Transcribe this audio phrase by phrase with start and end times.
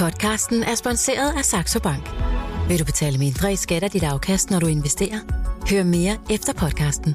[0.00, 2.10] Podcasten er sponsoreret af Saxo Bank.
[2.68, 5.18] Vil du betale mindre i skat af dit afkast, når du investerer?
[5.70, 7.14] Hør mere efter podcasten.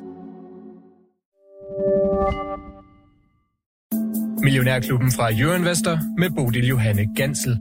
[4.43, 7.59] Millionærklubben fra Jørgen Vester med Bodil Johanne Gansel.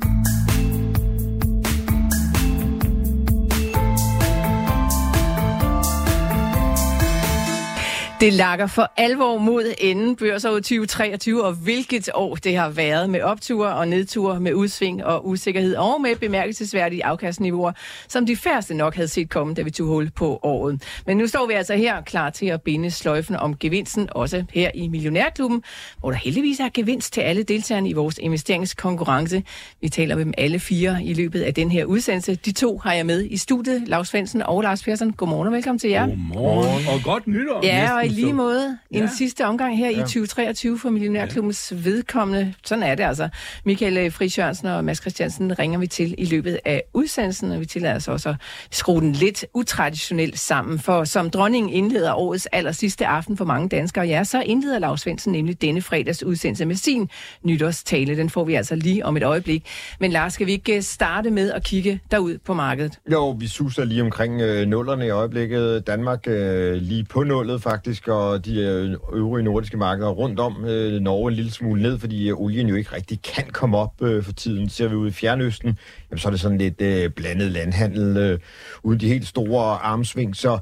[8.24, 13.20] Det lakker for alvor mod enden børsåret 2023, og hvilket år det har været med
[13.20, 17.72] opture og nedture, med udsving og usikkerhed, og med bemærkelsesværdige afkastniveauer,
[18.08, 20.82] som de færreste nok havde set komme, da vi tog hul på året.
[21.06, 24.70] Men nu står vi altså her klar til at binde sløjfen om gevinsten, også her
[24.74, 25.62] i Millionærklubben,
[26.00, 29.42] hvor der heldigvis er gevinst til alle deltagerne i vores investeringskonkurrence.
[29.80, 32.34] Vi taler med dem alle fire i løbet af den her udsendelse.
[32.34, 35.12] De to har jeg med i studiet, Lars Svendsen og Lars Persson.
[35.12, 36.06] Godmorgen og velkommen til jer.
[36.06, 36.86] Godmorgen.
[36.94, 37.60] Og godt nytår.
[37.62, 39.08] Ja, og lige måde en Ja.
[39.18, 39.96] sidste omgang her ja.
[39.96, 41.76] i 2023 for Millionærklubbens ja.
[41.90, 42.54] vedkommende.
[42.64, 43.28] Sådan er det altså.
[43.64, 47.66] Michael Friis Jørgensen og Mads Christiansen ringer vi til i løbet af udsendelsen, og vi
[47.66, 48.34] tillader os også at
[48.70, 50.78] skrue den lidt utraditionelt sammen.
[50.78, 55.00] For som dronningen indleder årets aller sidste aften for mange danskere, ja, så indleder Lars
[55.00, 57.10] Svendsen nemlig denne fredags udsendelse med sin
[57.42, 58.16] nytårstale.
[58.16, 59.64] Den får vi altså lige om et øjeblik.
[60.00, 62.98] Men Lars, skal vi ikke starte med at kigge derud på markedet?
[63.12, 65.86] Jo, vi suser lige omkring øh, nullerne i øjeblikket.
[65.86, 70.64] Danmark øh, lige på nullet faktisk, og de øh, øvrige nordiske markeder rundt om.
[70.64, 74.02] Øh, Norge en lille smule ned, fordi øh, olien jo ikke rigtig kan komme op
[74.02, 74.68] øh, for tiden.
[74.68, 75.78] Ser vi ud i Fjernøsten,
[76.10, 78.38] jamen, så er det sådan lidt øh, blandet landhandel, øh,
[78.82, 80.36] uden de helt store armsving.
[80.36, 80.58] Så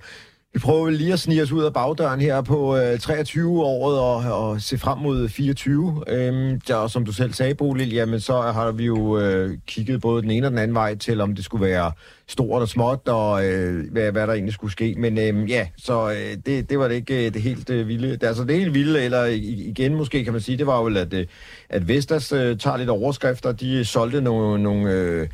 [0.55, 4.61] vi prøver lige at snige os ud af bagdøren her på øh, 23-året og, og
[4.61, 6.05] se frem mod 24.
[6.09, 10.01] Øhm, ja, og som du selv sagde, Bolil, jamen så har vi jo øh, kigget
[10.01, 11.93] både den ene og den anden vej til, om det skulle være
[12.29, 14.95] stort og småt, og øh, hvad, hvad der egentlig skulle ske.
[14.99, 18.11] Men øh, ja, så øh, det, det var det ikke øh, det helt øh, vilde.
[18.11, 20.97] Det, altså det helt vilde, eller igen måske kan man sige, det var jo vel,
[20.97, 21.27] at, øh,
[21.69, 23.53] at Vestas øh, tager lidt overskrifter.
[23.53, 24.63] De solgte nogle...
[24.63, 25.29] nogle øh,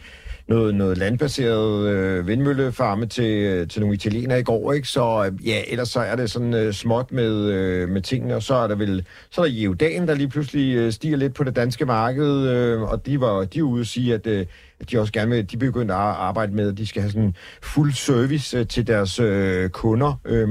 [0.49, 4.89] noget, noget landbaseret øh, vindmøllefarme til, øh, til nogle italienere i går, ikke?
[4.89, 8.43] Så øh, ja, ellers så er det sådan øh, småt med, øh, med tingene, og
[8.43, 11.45] så er der vel, så er der Jeudan, der lige pludselig øh, stiger lidt på
[11.45, 14.47] det danske marked, øh, og de var de er ude at sige, at, øh,
[14.81, 17.35] at de også gerne vil, de begyndte at arbejde med, at de skal have sådan
[17.63, 20.49] fuld service øh, til deres øh, kunder, øh,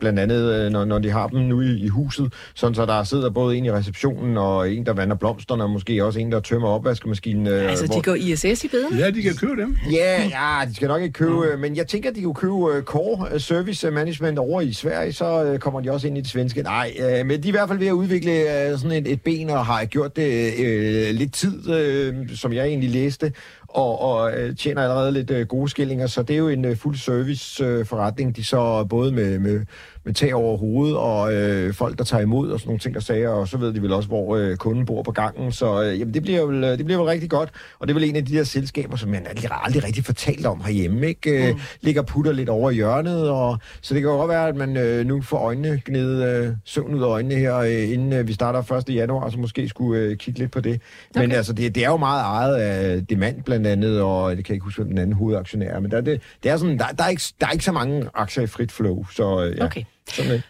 [0.00, 3.04] blandt andet øh, når, når de har dem nu i, i huset, sådan så der
[3.04, 6.40] sidder både en i receptionen, og en, der vander blomsterne, og måske også en, der
[6.40, 7.46] tømmer opvaskemaskinen.
[7.46, 8.96] Øh, Altså, hvor- de går ISS i bedene?
[8.98, 9.76] Ja, de kan købe dem.
[9.92, 11.60] Ja, ja, de skal nok ikke købe, mm.
[11.60, 15.52] men jeg tænker, at de kunne købe uh, Core Service Management over i Sverige, så
[15.52, 16.62] uh, kommer de også ind i det svenske.
[16.62, 18.32] Nej, uh, men de er i hvert fald ved at udvikle
[18.72, 22.66] uh, sådan et, et ben, og har gjort det uh, lidt tid, uh, som jeg
[22.66, 23.32] egentlig læste,
[23.74, 26.76] og, og øh, tjener allerede lidt øh, gode skillinger, så det er jo en øh,
[26.76, 29.66] fuld service forretning, de så både med, med,
[30.04, 33.00] med tag over hovedet, og øh, folk, der tager imod, og sådan nogle ting, der
[33.00, 36.00] sager, og så ved de vel også, hvor øh, kunden bor på gangen, så øh,
[36.00, 38.24] jamen, det, bliver vel, det bliver vel rigtig godt, og det er vel en af
[38.24, 41.48] de der selskaber, som man aldrig, aldrig rigtig fortalt om herhjemme, ikke?
[41.48, 44.48] Øh, Ligger og putter lidt over i hjørnet, og så det kan jo godt være,
[44.48, 48.12] at man øh, nu får øjnene gnede øh, søvn ud af øjnene her, øh, inden
[48.12, 48.94] øh, vi starter 1.
[48.94, 50.80] januar, så måske skulle øh, kigge lidt på det.
[51.14, 51.36] Men Okay.
[51.36, 54.56] altså, det, det er jo meget ejet af Demand blandt andet, og det kan jeg
[54.56, 57.08] ikke huske, den anden hovedaktionær men der, er det, det er sådan, der, der, er
[57.08, 59.64] ikke, der er ikke så mange aktier i frit flow, så øh, ja.
[59.64, 59.82] Okay.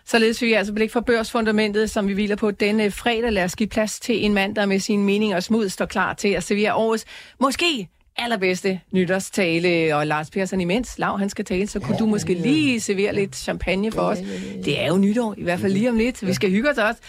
[0.05, 3.33] Således fik vi altså blik for børsfundamentet, som vi hviler på denne fredag.
[3.33, 6.15] Lad os give plads til en mand, der med sin mening og smud står klar
[6.15, 7.05] til at servere årets
[7.41, 9.97] måske allerbedste nytårstale.
[9.97, 13.37] Og Lars Persson imens, Lav han skal tale, så kunne du måske lige servere lidt
[13.37, 14.19] champagne for os.
[14.65, 16.27] Det er jo nytår, i hvert fald lige om lidt.
[16.27, 17.01] Vi skal hygge os også.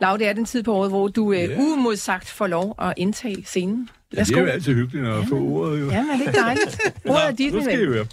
[0.00, 3.44] Lav, det er den tid på året, hvor du øh, umodsagt får lov at indtage
[3.44, 3.88] scenen.
[4.16, 5.90] Ja, det er jo altid hyggeligt at få ordet, jo.
[5.90, 6.80] Ja, men det er dejligt.
[7.08, 8.06] Ordet er dit, nu skal I høre.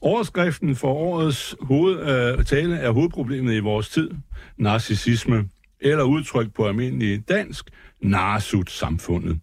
[0.00, 4.10] Overskriften for årets hoved, øh, tale er hovedproblemet i vores tid.
[4.56, 5.48] Narcissisme.
[5.80, 7.70] Eller udtryk på almindelig dansk,
[8.02, 9.40] narsut-samfundet.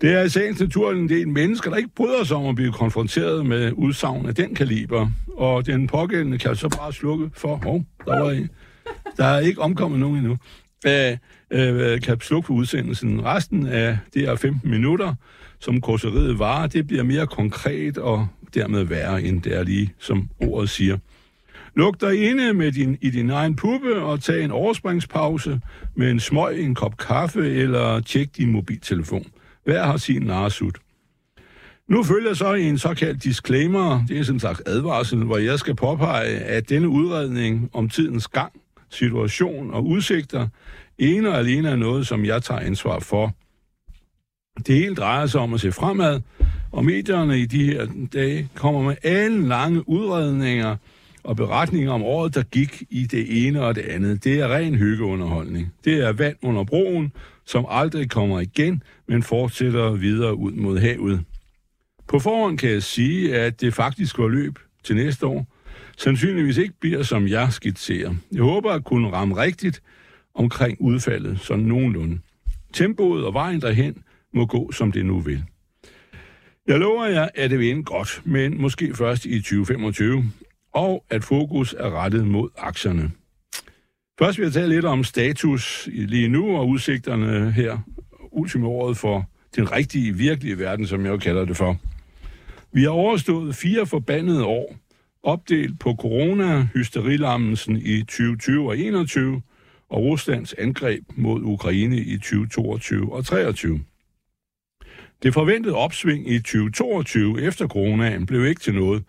[0.00, 2.72] Det er i sagens natur en del mennesker, der ikke bryder sig om at blive
[2.72, 5.10] konfronteret med udsagn af den kaliber.
[5.36, 8.50] Og den pågældende kan så bare slukke for, hov, der var en.
[9.16, 10.36] Der er ikke omkommet nogen endnu.
[10.86, 11.16] Æh,
[11.50, 13.24] øh, kan slukke for udsendelsen.
[13.24, 15.14] Resten af det er 15 minutter,
[15.60, 16.66] som korseriet varer.
[16.66, 20.98] Det bliver mere konkret og dermed værre, end det er lige, som ordet siger.
[21.74, 25.60] Luk dig inde med din, i din egen puppe og tag en overspringspause
[25.94, 29.26] med en smøg, en kop kaffe eller tjek din mobiltelefon.
[29.64, 30.78] Hver har sin narsut.
[31.88, 35.74] Nu følger så en såkaldt disclaimer, det er sådan en slags advarsel, hvor jeg skal
[35.74, 38.52] påpege, at denne udredning om tidens gang,
[38.90, 40.48] situation og udsigter,
[40.98, 43.34] ene og alene er noget, som jeg tager ansvar for.
[44.56, 46.20] Det hele drejer sig om at se fremad,
[46.72, 50.76] og medierne i de her dage kommer med alle lange udredninger
[51.24, 54.24] og beretninger om året, der gik i det ene og det andet.
[54.24, 55.72] Det er ren hyggeunderholdning.
[55.84, 57.12] Det er vand under broen,
[57.44, 61.24] som aldrig kommer igen, men fortsætter videre ud mod havet.
[62.08, 65.46] På forhånd kan jeg sige, at det faktisk var løb til næste år,
[65.96, 68.14] sandsynligvis ikke bliver, som jeg skitserer.
[68.32, 69.82] Jeg håber at kunne ramme rigtigt
[70.34, 72.18] omkring udfaldet, sådan nogenlunde.
[72.72, 74.02] Tempoet og vejen derhen
[74.34, 75.44] må gå, som det nu vil.
[76.66, 80.24] Jeg lover jer, at det vil ende godt, men måske først i 2025,
[80.72, 83.10] og at fokus er rettet mod aktierne.
[84.18, 87.78] Først vil jeg tale lidt om status lige nu og udsigterne her
[88.32, 91.76] ultimo året for den rigtige, virkelige verden, som jeg jo kalder det for.
[92.72, 94.76] Vi har overstået fire forbandede år,
[95.22, 99.42] opdelt på corona, hysterilammelsen i 2020 og 2021
[99.88, 103.80] og Ruslands angreb mod Ukraine i 2022 og 2023.
[105.22, 109.04] Det forventede opsving i 2022 efter coronaen blev ikke til noget,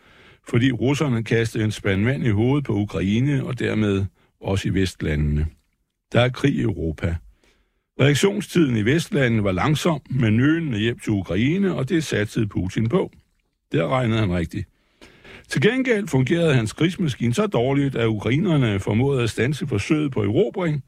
[0.47, 4.05] fordi russerne kastede en spand vand i hovedet på Ukraine og dermed
[4.41, 5.47] også i Vestlandene.
[6.13, 7.15] Der er krig i Europa.
[8.01, 13.11] Reaktionstiden i Vestlandene var langsom, men nølende hjem til Ukraine, og det satte Putin på.
[13.71, 14.67] Der regnede han rigtigt.
[15.49, 20.83] Til gengæld fungerede hans krigsmaskine så dårligt, at ukrainerne formåede at stanse forsøget på erobring.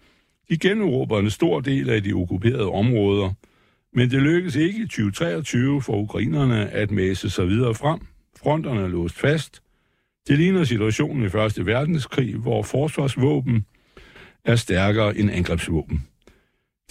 [0.49, 3.33] De generobrede en stor del af de okkuperede områder,
[3.93, 7.99] men det lykkedes ikke i 2023 for ukrainerne at mæse sig videre frem.
[8.39, 9.61] Fronterne er låst fast.
[10.27, 13.65] Det ligner situationen i Første Verdenskrig, hvor forsvarsvåben
[14.45, 16.07] er stærkere end angrebsvåben.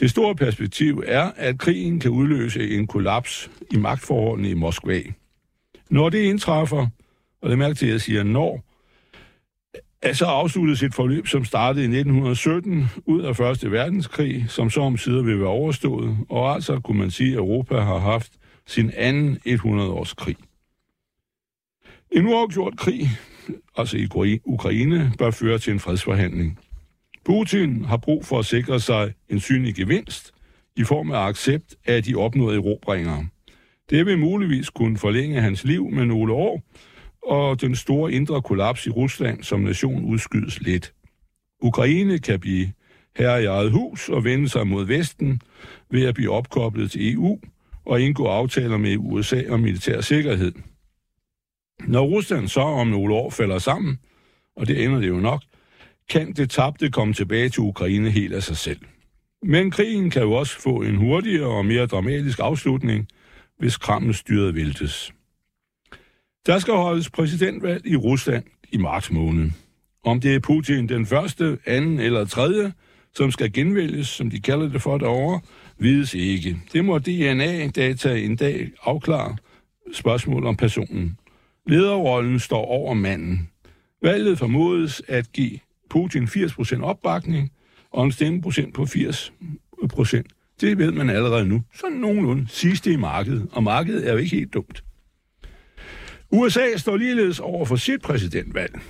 [0.01, 5.03] Det store perspektiv er, at krigen kan udløse en kollaps i magtforholdene i Moskva.
[5.91, 6.87] Når det indtræffer,
[7.41, 8.68] og det er til, at jeg siger når,
[10.13, 14.97] så afsluttet sit forløb, som startede i 1917 ud af Første Verdenskrig, som så om
[14.97, 18.33] sider vil være overstået, og altså kunne man sige, at Europa har haft
[18.67, 20.37] sin anden 100-års krig.
[22.13, 23.09] En uafgjort krig,
[23.77, 26.59] altså i Ukraine, bør føre til en fredsforhandling.
[27.25, 30.33] Putin har brug for at sikre sig en synlig gevinst
[30.77, 33.25] i form af accept af de opnåede erobringer.
[33.91, 36.63] Det vil muligvis kunne forlænge hans liv med nogle år,
[37.23, 40.95] og den store indre kollaps i Rusland som nation udskydes lidt.
[41.63, 42.73] Ukraine kan blive
[43.17, 45.41] herre i eget hus og vende sig mod Vesten
[45.91, 47.39] ved at blive opkoblet til EU
[47.85, 50.53] og indgå aftaler med USA om militær sikkerhed.
[51.87, 53.99] Når Rusland så om nogle år falder sammen,
[54.57, 55.43] og det ender det jo nok,
[56.09, 58.81] kan det tabte komme tilbage til Ukraine helt af sig selv.
[59.43, 63.09] Men krigen kan jo også få en hurtigere og mere dramatisk afslutning,
[63.59, 65.13] hvis Kreml-styret væltes.
[66.49, 69.51] Der skal holdes præsidentvalg i Rusland i marts måned.
[70.05, 72.73] Om det er Putin den første, anden eller tredje,
[73.15, 75.41] som skal genvælges, som de kalder det for derovre,
[75.79, 76.59] vides ikke.
[76.73, 79.37] Det må DNA-data en dag afklare
[79.93, 81.19] spørgsmål om personen.
[81.67, 83.49] Lederrollen står over manden.
[84.03, 85.59] Valget formodes at give
[85.91, 87.53] Putin 80% opbakning
[87.91, 90.23] og en stemmeprocent på 80%.
[90.61, 91.63] Det ved man allerede nu.
[91.75, 94.83] Sådan nogenlunde sidste i markedet, og markedet er jo ikke helt dumt.
[96.33, 98.81] USA står ligeledes over for sit præsidentvalg.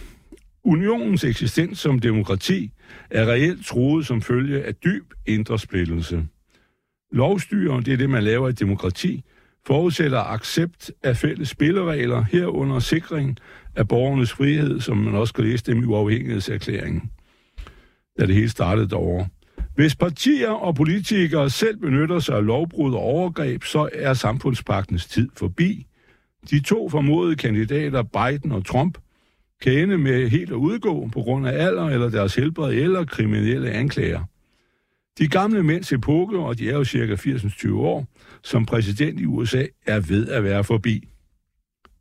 [0.64, 2.70] Unionens eksistens som demokrati
[3.11, 6.26] er reelt troet som følge af dyb indre splittelse.
[7.12, 9.25] Lovstyre, det er det, man laver i demokrati,
[9.67, 13.38] forudsætter accept af fælles spilleregler, herunder sikring
[13.76, 17.11] af borgernes frihed, som man også kan læse dem i uafhængighedserklæringen,
[18.19, 19.29] da det hele startede derovre.
[19.75, 25.28] Hvis partier og politikere selv benytter sig af lovbrud og overgreb, så er samfundspagtens tid
[25.37, 25.88] forbi.
[26.50, 28.99] De to formodede kandidater, Biden og Trump,
[29.62, 33.71] kan ende med helt at udgå på grund af alder eller deres helbred eller kriminelle
[33.71, 34.25] anklager.
[35.18, 38.07] De gamle mænds epoke, og de er jo cirka 80-20 år,
[38.42, 41.09] som præsident i USA, er ved at være forbi.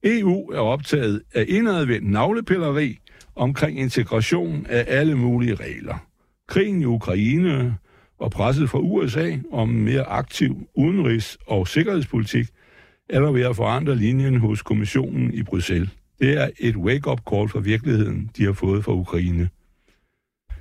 [0.03, 2.97] EU er optaget af indadvendt navlepilleri
[3.35, 6.07] omkring integration af alle mulige regler.
[6.47, 7.77] Krigen i Ukraine
[8.19, 12.47] og presset fra USA om mere aktiv udenrigs- og sikkerhedspolitik
[13.09, 15.89] eller ved at forandre linjen hos kommissionen i Bruxelles.
[16.19, 19.49] Det er et wake-up call for virkeligheden, de har fået fra Ukraine.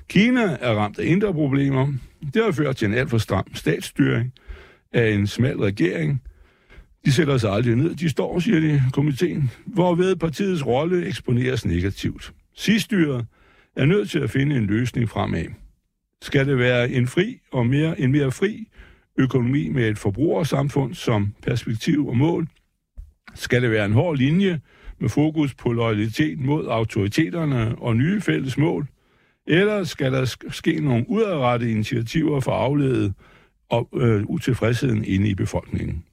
[0.08, 1.92] Kina er ramt af indre problemer.
[2.34, 4.32] Det har ført til en alt for stram statsstyring
[4.92, 6.22] af en smal regering.
[7.04, 7.94] De sætter sig aldrig ned.
[7.94, 12.32] De står, siger de, komiteen, hvorved partiets rolle eksponeres negativt.
[12.56, 13.26] Sidstyret
[13.76, 15.46] er nødt til at finde en løsning fremad.
[16.22, 18.68] Skal det være en fri og mere, en mere fri
[19.18, 22.48] økonomi med et forbrugersamfund som perspektiv og mål?
[23.34, 24.60] Skal det være en hård linje
[25.00, 28.86] med fokus på loyalitet mod autoriteterne og nye fælles mål?
[29.46, 33.12] Eller skal der ske nogle udadrettede initiativer for at aflede
[33.70, 36.04] og, øh, utilfredsheden inde i befolkningen?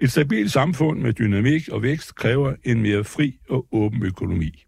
[0.00, 4.65] Et stabilt samfund med dynamik og vækst kræver en mere fri og åben økonomi.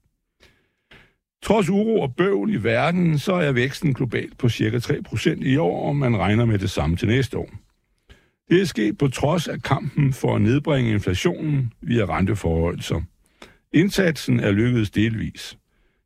[1.43, 5.89] Trods uro og bøvl i verden, så er væksten globalt på cirka 3% i år,
[5.89, 7.51] og man regner med det samme til næste år.
[8.51, 13.01] Det er sket på trods af kampen for at nedbringe inflationen via renteforholdelser.
[13.73, 15.59] Indsatsen er lykkedes delvis.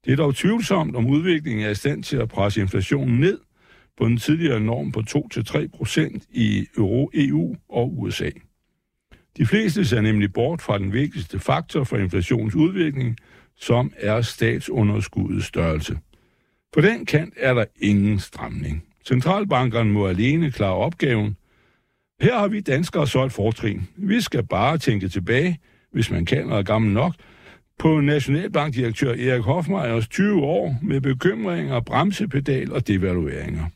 [0.04, 3.38] Det er dog tvivlsomt, om udviklingen er i stand til at presse inflationen ned
[3.98, 8.30] på den tidligere norm på 2-3% i Euro, EU og USA.
[9.36, 13.16] De fleste ser nemlig bort fra den vigtigste faktor for inflationsudviklingen,
[13.62, 15.98] som er statsunderskuddets størrelse.
[16.72, 18.84] På den kant er der ingen stramning.
[19.06, 21.36] Centralbankerne må alene klare opgaven.
[22.20, 23.88] Her har vi danskere så et fortrin.
[23.96, 25.58] Vi skal bare tænke tilbage,
[25.92, 27.14] hvis man kan og er gammel nok,
[27.78, 33.66] på Nationalbankdirektør Erik Hofmeyers 20 år med bekymringer, bremsepedal og devalueringer.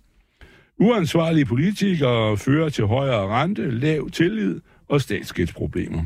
[0.78, 6.02] Uansvarlige politikere fører til højere rente, lav tillid og statsgældsproblemer.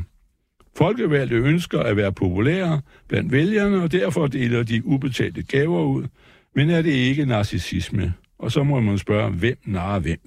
[0.75, 6.07] Folkevalgte ønsker at være populære blandt vælgerne, og derfor deler de ubetalte gaver ud.
[6.55, 8.13] Men er det ikke narcissisme?
[8.39, 10.19] Og så må man spørge, hvem narer hvem?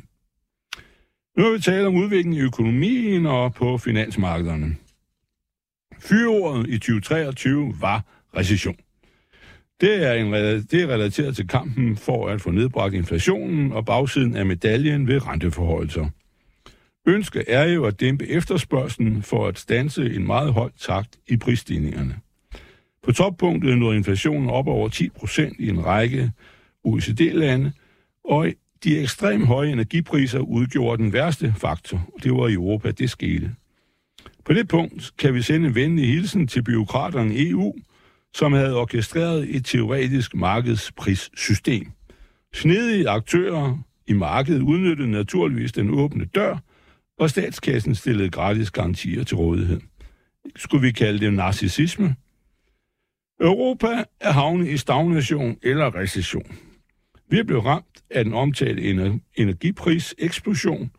[1.38, 4.76] Nu vil vi tale om udviklingen i økonomien og på finansmarkederne.
[6.00, 8.04] Fyreordet i 2023 var
[8.36, 8.76] recession.
[9.80, 10.32] Det er, en,
[10.70, 15.26] det er relateret til kampen for at få nedbragt inflationen og bagsiden af medaljen ved
[15.26, 16.08] renteforholdelser.
[17.06, 22.16] Ønsket er jo at dæmpe efterspørgselen for at stanse en meget høj takt i prisstigningerne.
[23.02, 26.32] På toppunktet nåede inflationen op over 10 procent i en række
[26.84, 27.72] OECD-lande,
[28.24, 28.52] og
[28.84, 32.08] de ekstremt høje energipriser udgjorde den værste faktor.
[32.22, 33.54] Det var i Europa, det skete.
[34.44, 37.74] På det punkt kan vi sende en venlig hilsen til byråkraterne i EU,
[38.34, 41.86] som havde orkestreret et teoretisk markedsprissystem.
[42.54, 46.58] Snedige aktører i markedet udnyttede naturligvis den åbne dør,
[47.18, 49.80] og statskassen stillede gratis garantier til rådighed.
[50.56, 52.16] Skulle vi kalde det narcissisme?
[53.40, 56.56] Europa er havnet i stagnation eller recession.
[57.28, 58.82] Vi er blevet ramt af den omtalte
[59.36, 60.90] energipriseksplosion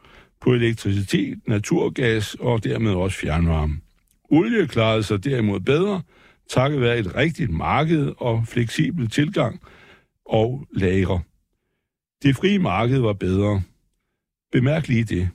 [0.42, 3.82] på elektricitet, naturgas og dermed også fjernvarme.
[4.24, 6.02] Olie klarede sig derimod bedre,
[6.50, 9.62] takket være et rigtigt marked og fleksibel tilgang
[10.26, 11.22] og lagre.
[12.24, 13.62] Det frie marked var bedre.
[14.52, 15.30] Bemærk lige det.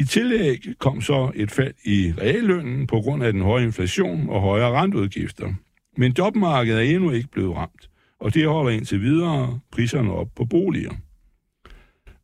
[0.00, 4.40] I tillæg kom så et fald i reallønnen på grund af den høje inflation og
[4.40, 5.54] højere renteudgifter.
[5.96, 7.90] Men jobmarkedet er endnu ikke blevet ramt,
[8.20, 10.92] og det holder indtil videre priserne op på boliger.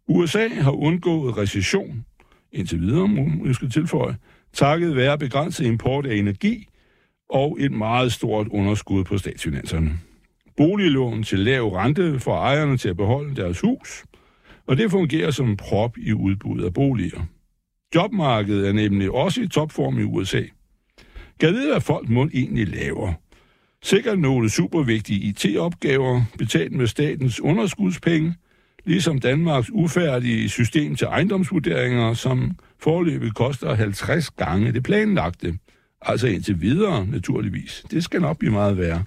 [0.08, 2.04] USA har undgået recession,
[2.52, 4.16] indtil videre må jeg skal tilføje,
[4.52, 6.68] takket være begrænset import af energi
[7.30, 9.90] og et meget stort underskud på statsfinanserne.
[10.56, 14.04] Boliglån til lav rente får ejerne til at beholde deres hus,
[14.66, 17.20] og det fungerer som en prop i udbuddet af boliger.
[17.94, 20.42] Jobmarkedet er nemlig også i topform i USA.
[21.40, 23.12] Kan vide, hvad folk må egentlig laver?
[23.82, 28.34] Sikkert nogle supervigtige IT-opgaver, betalt med statens underskudspenge,
[28.84, 35.58] ligesom Danmarks ufærdige system til ejendomsvurderinger, som forløbet koster 50 gange det planlagte.
[36.02, 37.84] Altså indtil videre, naturligvis.
[37.90, 39.04] Det skal nok blive meget værre.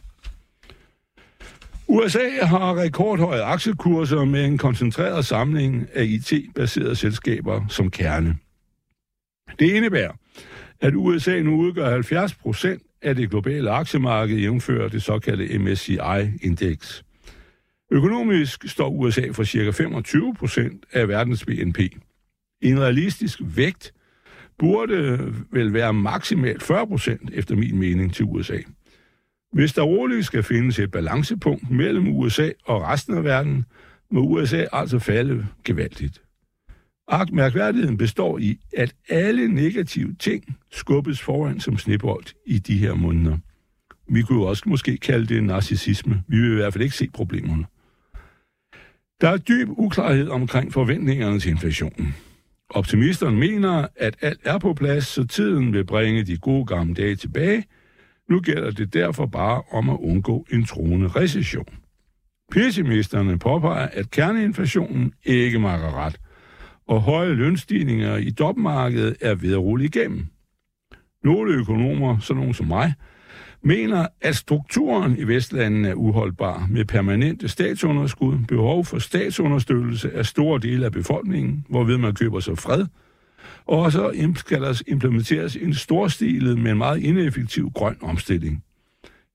[1.88, 8.36] USA har rekordhøje aktiekurser med en koncentreret samling af IT-baserede selskaber som kerne.
[9.60, 10.12] Det indebærer,
[10.82, 17.04] at USA nu udgør 70 procent af det globale aktiemarked, jævnfører det såkaldte MSCI-indeks.
[17.92, 19.70] Økonomisk står USA for ca.
[19.70, 21.80] 25 procent af verdens BNP.
[22.62, 23.94] En realistisk vægt
[24.60, 28.58] burde vel være maksimalt 40 procent, efter min mening, til USA.
[29.54, 33.66] Hvis der roligt skal findes et balancepunkt mellem USA og resten af verden,
[34.12, 36.22] må USA altså falde gevaldigt.
[37.32, 43.38] Mærkværdigheden består i, at alle negative ting skubbes foran som snebold i de her måneder.
[44.10, 46.24] Vi kunne jo også måske kalde det narcissisme.
[46.28, 47.66] Vi vil i hvert fald ikke se problemerne.
[49.22, 52.16] Der er dyb uklarhed omkring forventningerne til inflationen.
[52.70, 57.16] Optimisterne mener, at alt er på plads, så tiden vil bringe de gode gamle dage
[57.16, 57.66] tilbage.
[58.30, 61.68] Nu gælder det derfor bare om at undgå en truende recession.
[62.52, 66.20] Pessimisterne påpeger, at kerneinflationen ikke makker ret,
[66.88, 70.26] og høje lønstigninger i topmarkedet er ved at rulle igennem.
[71.24, 72.94] Nogle økonomer, sådan nogle som mig,
[73.62, 80.60] mener, at strukturen i Vestlandene er uholdbar med permanente statsunderskud, behov for statsunderstøttelse af store
[80.60, 82.86] dele af befolkningen, hvorved man køber sig fred,
[83.66, 88.64] og så skal der implementeres en storstilet, men meget ineffektiv grøn omstilling.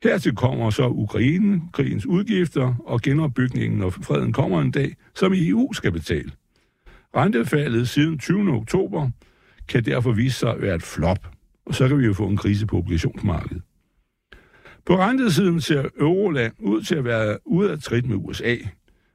[0.02, 5.72] Hertil kommer så Ukraine, krigens udgifter og genopbygningen, når freden kommer en dag, som EU
[5.72, 6.30] skal betale.
[7.16, 8.52] Rentefaldet siden 20.
[8.52, 9.10] oktober
[9.68, 11.28] kan derfor vise sig at være et flop,
[11.66, 13.62] og så kan vi jo få en krise på obligationsmarkedet.
[14.86, 18.56] På rentesiden ser Euroland ud til at være ude af trit med USA,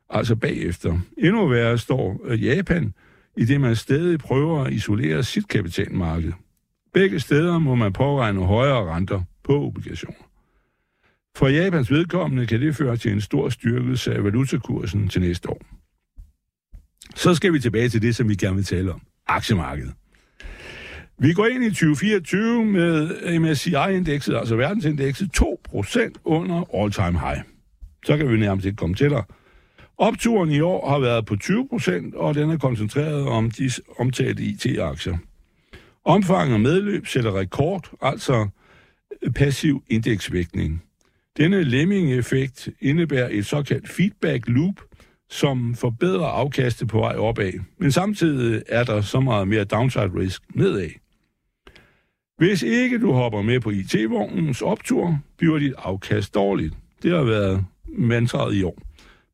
[0.09, 0.99] altså bagefter.
[1.17, 2.93] Endnu værre står øh, Japan,
[3.37, 6.33] i det man stadig prøver at isolere sit kapitalmarked.
[6.93, 10.27] Begge steder må man påregne højere renter på obligationer.
[11.35, 15.76] For Japans vedkommende kan det føre til en stor styrkelse af valutakursen til næste år.
[17.15, 19.01] Så skal vi tilbage til det, som vi gerne vil tale om.
[19.27, 19.93] Aktiemarkedet.
[21.19, 27.41] Vi går ind i 2024 med MSCI-indekset, altså verdensindekset, 2% under all-time high.
[28.05, 29.11] Så kan vi nærmest ikke komme til.
[29.97, 35.17] Opturen i år har været på 20%, og den er koncentreret om de omtalte IT-aktier.
[36.05, 38.47] Omfanget og medløb sætter rekord, altså
[39.35, 40.83] passiv indeksvægtning.
[41.37, 44.81] Denne lemming-effekt indebærer et såkaldt feedback loop,
[45.29, 47.53] som forbedrer afkastet på vej opad.
[47.77, 50.89] Men samtidig er der så meget mere downside risk nedad.
[52.37, 56.73] Hvis ikke du hopper med på IT-vognens optur, bliver dit afkast dårligt.
[57.03, 57.65] Det har været
[57.97, 58.77] mantraet i år.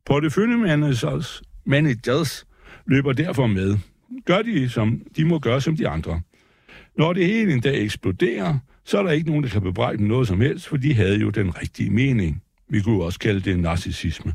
[0.05, 2.45] Porteføljemanagers managers
[2.85, 3.77] løber derfor med.
[4.25, 6.21] Gør de, som de må gøre som de andre.
[6.97, 10.07] Når det hele en dag eksploderer, så er der ikke nogen, der kan bebrejde dem
[10.07, 12.43] noget som helst, for de havde jo den rigtige mening.
[12.69, 14.33] Vi kunne også kalde det narcissisme.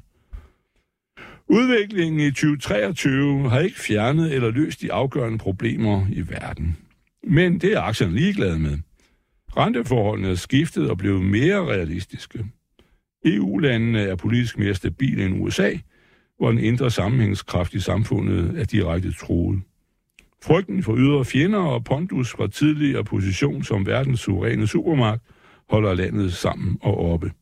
[1.50, 6.76] Udviklingen i 2023 har ikke fjernet eller løst de afgørende problemer i verden.
[7.24, 8.78] Men det er aktierne ligeglade med.
[9.56, 12.46] Renteforholdene er skiftet og blevet mere realistiske.
[13.24, 15.72] EU-landene er politisk mere stabile end USA,
[16.38, 19.60] hvor den indre sammenhængskraft i samfundet er direkte truet.
[20.42, 25.22] Frygten for ydre fjender og pondus fra tidligere position som verdens suveræne supermagt
[25.68, 27.32] holder landet sammen og oppe.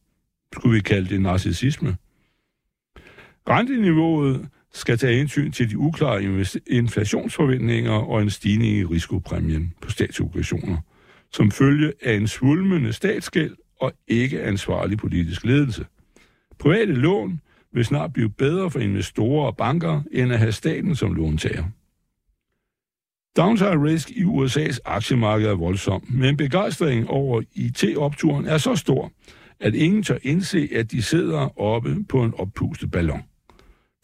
[0.52, 1.96] Skulle vi kalde det narcissisme?
[3.48, 10.76] Renteniveauet skal tage hensyn til de uklare inflationsforventninger og en stigning i risikopræmien på statsobligationer,
[11.32, 15.86] som følge af en svulmende statsgæld og ikke ansvarlig politisk ledelse.
[16.58, 17.40] Private lån
[17.72, 21.64] vil snart blive bedre for investorer og banker, end at have staten som låntager.
[23.36, 29.12] Downside risk i USA's aktiemarked er voldsom, men begejstringen over IT-opturen er så stor,
[29.60, 33.22] at ingen tør indse, at de sidder oppe på en oppustet ballon.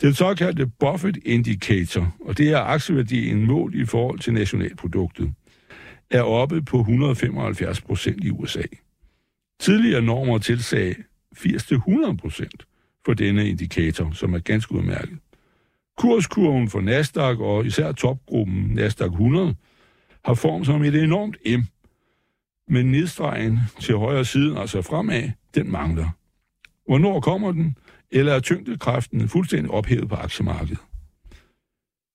[0.02, 5.34] Den såkaldte Buffett Indicator, og det er aktieværdien mål i forhold til nationalproduktet,
[6.10, 8.62] er oppe på 175 procent i USA.
[9.60, 10.94] Tidligere normer tilsag
[11.36, 12.66] 80-100 procent
[13.04, 15.18] for denne indikator, som er ganske udmærket.
[15.98, 19.54] Kurskurven for Nasdaq og især topgruppen Nasdaq 100
[20.24, 21.60] har form som et enormt M,
[22.68, 26.08] men nedstregen til højre siden, altså fremad, den mangler.
[26.86, 27.76] Hvornår kommer den?
[28.12, 30.78] Eller er tyngdekraften fuldstændig ophævet på aktiemarkedet?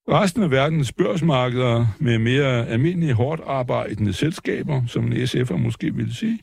[0.09, 6.15] Resten af verdens børsmarkeder med mere almindelige hårdt arbejdende selskaber, som en SF'er måske vil
[6.15, 6.39] sige,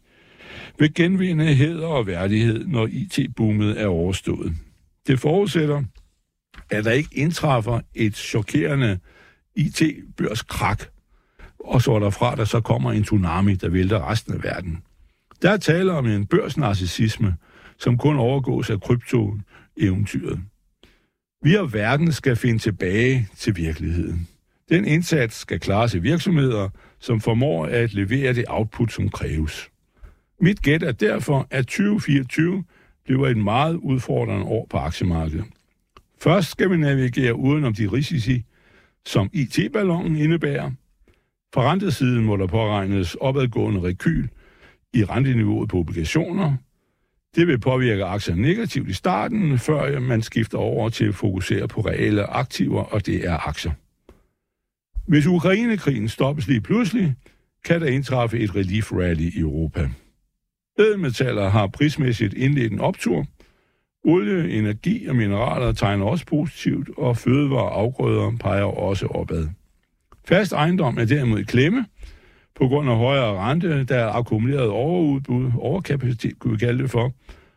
[0.79, 4.53] vil genvinde heder og værdighed, når IT-boomet er overstået.
[5.07, 5.83] Det forudsætter,
[6.71, 8.99] at der ikke indtræffer et chokerende
[9.57, 10.83] IT-børskrak,
[11.59, 14.83] og så derfra, der så kommer en tsunami, der vælter resten af verden.
[15.43, 17.37] Der taler om en børsnarcissisme,
[17.79, 20.41] som kun overgås af krypto-eventyret.
[21.43, 24.29] Vi og verden skal finde tilbage til virkeligheden.
[24.69, 29.71] Den indsats skal klares i virksomheder, som formår at levere det output, som kræves.
[30.41, 32.65] Mit gæt er derfor, at 2024
[33.05, 35.45] bliver et meget udfordrende år på aktiemarkedet.
[36.23, 38.45] Først skal vi navigere udenom de risici,
[39.07, 40.71] som IT-ballonen indebærer.
[41.53, 44.29] På rentesiden må der påregnes opadgående rekyl
[44.93, 46.57] i renteniveauet på obligationer.
[47.35, 51.81] Det vil påvirke aktier negativt i starten, før man skifter over til at fokusere på
[51.81, 53.73] reelle aktiver, og det er aktier.
[55.09, 57.14] Hvis Ukrainekrigen stoppes lige pludselig,
[57.64, 59.88] kan der indtræffe et relief rally i Europa.
[60.79, 63.27] Ædelmetaller har prismæssigt indledt en optur.
[64.05, 69.49] Olie, energi og mineraler tegner også positivt, og fødevare og afgrøder peger også opad.
[70.25, 71.87] Fast ejendom er derimod i klemme,
[72.55, 77.12] på grund af højere rente, der er akkumuleret overudbud, overkapacitet kunne vi kalde det for,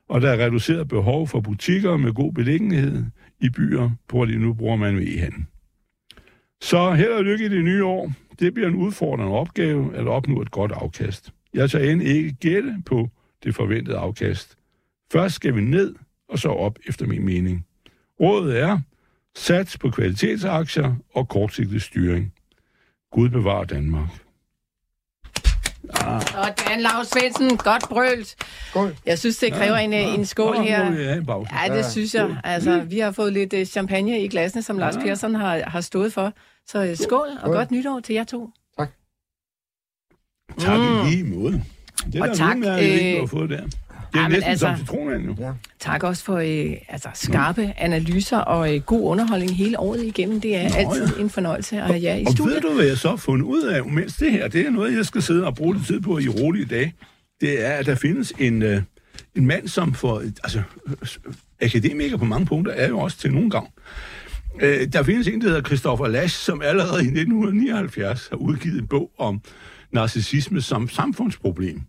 [0.10, 3.04] og der er reduceret behov for butikker med god beliggenhed
[3.40, 5.46] i byer, hvor de nu bruger man ved e-handel.
[6.62, 8.12] Så held og lykke i det nye år.
[8.40, 11.34] Det bliver en udfordrende opgave at opnå et godt afkast.
[11.54, 13.10] Jeg tager end ikke gætte på
[13.44, 14.58] det forventede afkast.
[15.12, 15.96] Først skal vi ned,
[16.30, 17.66] og så op efter min mening.
[18.20, 18.80] Rådet er,
[19.36, 22.34] sats på kvalitetsaktier og kortsigtet styring.
[23.12, 24.27] Gud bevarer Danmark.
[25.94, 26.22] Ah.
[26.70, 28.36] Dan Lars Svendsen, godt brølt.
[28.70, 28.96] Skål.
[29.06, 30.14] Jeg synes, det kræver ja, en, ja.
[30.14, 31.26] en skål ja, her.
[31.68, 32.36] Ja, det synes jeg.
[32.44, 35.02] Altså, vi har fået lidt øh, champagne i glasene, som Lars ja.
[35.02, 36.34] Persson har, har stået for.
[36.68, 38.50] Så øh, skål, og godt nytår til jer to.
[40.60, 41.08] Tak mm.
[41.08, 41.64] i lige måde.
[42.14, 43.68] Det er og tak, øh, at få der.
[44.14, 45.36] Det er men næsten altså- som citronvand, jo.
[45.40, 45.52] Ja.
[45.80, 50.42] Tak også for øh, altså, skarpe analyser og øh, god underholdning hele året igennem.
[50.42, 51.22] Det er Nå, altid ja.
[51.22, 52.56] en fornøjelse at have jer i Og studiet.
[52.56, 54.98] ved du, hvad jeg så har fundet ud af, mens det her, det er noget,
[54.98, 56.94] jeg skal sidde og bruge lidt tid på i rolige dage,
[57.42, 58.82] det er, at der findes en, øh,
[59.36, 60.94] en mand, som for, altså, øh,
[61.62, 63.68] akademiker på mange punkter er jo også til nogen gang.
[64.62, 68.88] Øh, der findes en, der hedder Christoffer Lasch, som allerede i 1979 har udgivet en
[68.88, 69.42] bog om
[69.92, 71.82] narcissisme som samfundsproblem.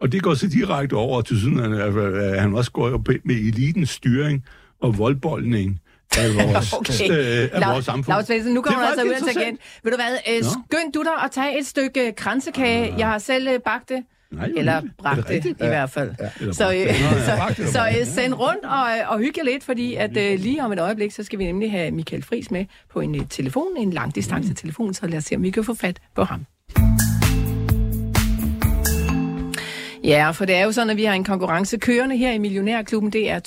[0.00, 3.90] Og det går så direkte over til siden, at han også går op med elitens
[3.90, 4.44] styring
[4.80, 5.80] og voldboldning
[6.18, 7.10] af vores, Okay.
[7.10, 8.14] øh, af vores samfund.
[8.16, 9.58] Lars Svendsen, nu er kommer du altså ud faktisk igen.
[9.84, 12.94] Ved du hvad, øh, skynd du dig at tage et stykke kransekage.
[12.98, 14.04] Jeg har selv øh, bagt det.
[14.30, 14.72] Nej, Eller.
[14.72, 16.10] Er bragt det i hvert fald.
[16.40, 16.92] Eller Så, øh, ja,
[17.56, 20.38] så, så eller øh, send rundt og, øh, og hygge jer lidt, fordi at øh,
[20.38, 23.20] lige om et øjeblik, så skal vi nemlig have Michael Friis med på en øh,
[23.30, 26.46] telefon, en langdistance telefon, så lad os se, om vi kan få fat på ham.
[30.04, 33.12] Ja, for det er jo sådan, at vi har en konkurrence kørende her i Millionærklubben.
[33.12, 33.40] Det er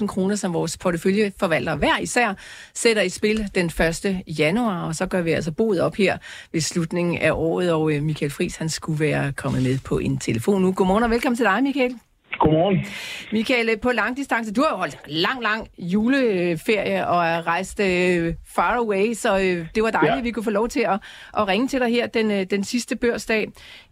[0.00, 2.34] 250.000 kroner, som vores porteføljeforvalter hver især
[2.74, 4.22] sætter i spil den 1.
[4.26, 6.18] januar, og så gør vi altså boet op her
[6.52, 10.18] ved slutningen af året, og øh, Michael Friis, han skulle være kommet med på en
[10.18, 10.72] telefon nu.
[10.72, 11.94] Godmorgen og velkommen til dig, Michael.
[12.38, 12.86] Godmorgen.
[13.32, 18.76] Michael, på langdistance, du har jo holdt lang, lang juleferie og er rejst øh, far
[18.76, 20.18] away, så øh, det var dejligt, ja.
[20.18, 21.00] At vi kunne få lov til at,
[21.38, 23.48] at ringe til dig her den, øh, den sidste børsdag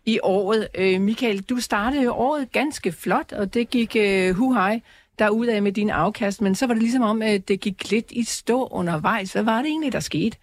[0.07, 0.69] i året.
[0.75, 4.81] Øh, Michael, du startede jo året ganske flot, og det gik øh, hu hej
[5.19, 8.25] derudad med din afkast, men så var det ligesom om, at det gik lidt i
[8.25, 9.33] stå undervejs.
[9.33, 10.37] Hvad var det egentlig, der skete?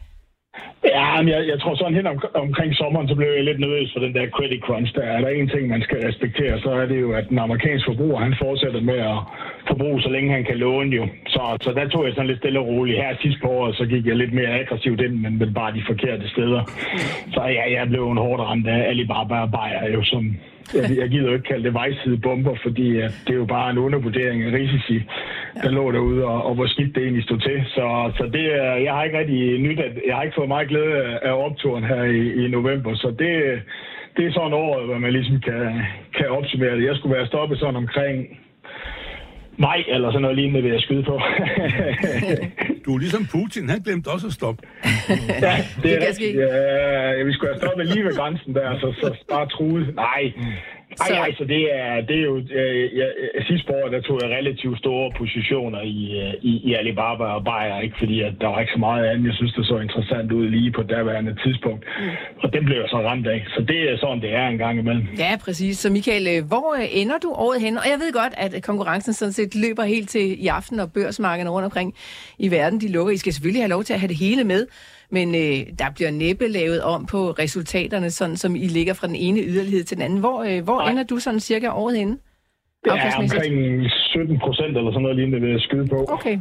[0.84, 3.94] Ja, men jeg, jeg tror sådan hen om, omkring sommeren, så blev jeg lidt nervøs
[3.94, 4.96] for den der credit crunch.
[4.96, 7.86] Der er der en ting, man skal respektere, så er det jo, at den amerikanske
[7.92, 9.20] forbruger, han fortsætter med at
[9.68, 11.08] forbruge, så længe han kan låne jo.
[11.28, 12.98] Så, så der tog jeg sådan lidt stille og roligt.
[12.98, 15.84] Her sidst på året, så gik jeg lidt mere aggressivt ind, men, men bare de
[15.88, 16.62] forkerte steder.
[17.34, 20.36] Så ja, jeg blev en hårdt ramt af Alibaba og Bayer, jo som,
[20.76, 23.72] jeg, jeg gider jo ikke kalde det vejside bomber, fordi at det er jo bare
[23.72, 24.98] en undervurdering af risici,
[25.64, 27.64] der lå derude, og, og hvor skidt det egentlig stod til.
[27.68, 28.44] Så, så det,
[28.86, 31.84] jeg har ikke rigtig nyt, at jeg har ikke fået meget glæde af- af opturen
[31.84, 33.62] her i, i november, så det,
[34.18, 35.82] det er sådan året, hvor man ligesom kan,
[36.18, 36.86] kan opsummere det.
[36.86, 38.40] Jeg skulle være stoppet sådan omkring
[39.58, 41.16] maj, eller sådan noget lignende, vil jeg skyde på.
[42.86, 44.62] Du er ligesom Putin, han glemte også at stoppe.
[45.46, 46.16] Ja, det Det er kan rigtigt.
[46.16, 46.40] ske.
[46.40, 49.96] Ja, vi skulle have stoppet lige ved grænsen der, så, så bare truet.
[49.96, 50.24] Nej.
[50.98, 53.10] Så- Ej, altså det er, det er jo, øh, jeg,
[53.52, 57.80] sidste år, der tog jeg relativt store positioner i, øh, i, i Alibaba og Bayer,
[57.86, 60.46] ikke fordi at der var ikke så meget andet, jeg synes, det så interessant ud
[60.50, 61.86] lige på daværende tidspunkt.
[62.44, 63.46] Og det blev jeg så ramt af.
[63.56, 65.06] Så det er sådan, det er en gang imellem.
[65.18, 65.78] Ja, præcis.
[65.78, 67.78] Så Michael, øh, hvor øh, ender du året hen?
[67.78, 71.50] Og jeg ved godt, at konkurrencen sådan set løber helt til i aften, og børsmarkederne
[71.50, 71.96] rundt omkring
[72.40, 73.14] i verden, de lukker.
[73.14, 74.66] I skal selvfølgelig have lov til at have det hele med,
[75.10, 79.16] men øh, der bliver næppe lavet om på resultaterne, sådan som I ligger fra den
[79.16, 80.20] ene yderlighed til den anden.
[80.20, 80.92] Hvor, øh, hvor Nej.
[80.92, 82.18] ender du sådan cirka året henne?
[82.84, 86.06] Det er omkring 17 procent eller sådan noget lignende, vil jeg skyde på.
[86.10, 86.40] Okay.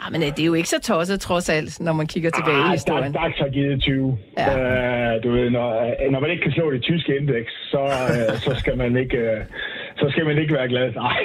[0.00, 2.58] Ah, men øh, det er jo ikke så tosset trods alt, når man kigger tilbage
[2.58, 3.12] i Ah, historien.
[3.12, 4.18] DAX, DAX har givet 20.
[4.38, 4.50] Ja.
[4.50, 5.16] Ja.
[5.16, 5.66] Uh, du ved, når,
[6.10, 9.18] når man ikke kan slå det tyske indeks, så, uh, så skal man ikke...
[9.18, 9.46] Uh,
[10.02, 10.92] så skal man ikke være glad.
[11.04, 11.20] Nej.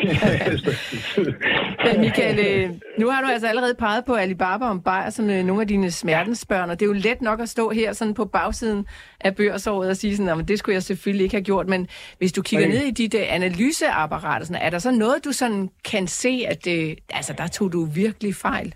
[1.86, 5.44] Men Michael, øh, nu har du altså allerede peget på Alibaba og Bayer som øh,
[5.44, 8.26] nogle af dine smertensbørn, og det er jo let nok at stå her sådan på
[8.26, 8.86] bagsiden
[9.20, 11.88] af børsåret og sige sådan, at det skulle jeg selvfølgelig ikke have gjort, men
[12.18, 12.78] hvis du kigger Nej.
[12.78, 16.68] ned i dit uh, analyseapparat, sådan, er der så noget, du sådan kan se, at
[16.68, 18.74] øh, altså, der tog du virkelig fejl?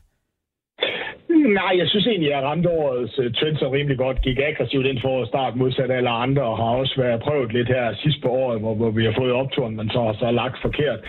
[1.60, 4.22] Nej, jeg synes egentlig, at jeg ramte årets uh, trend så rimelig godt.
[4.22, 7.68] Gik aggressivt ind for at starte modsat alle andre, og har også været prøvet lidt
[7.68, 10.62] her sidst på året, hvor, hvor vi har fået opturen, men så har så lagt
[10.62, 11.00] forkert.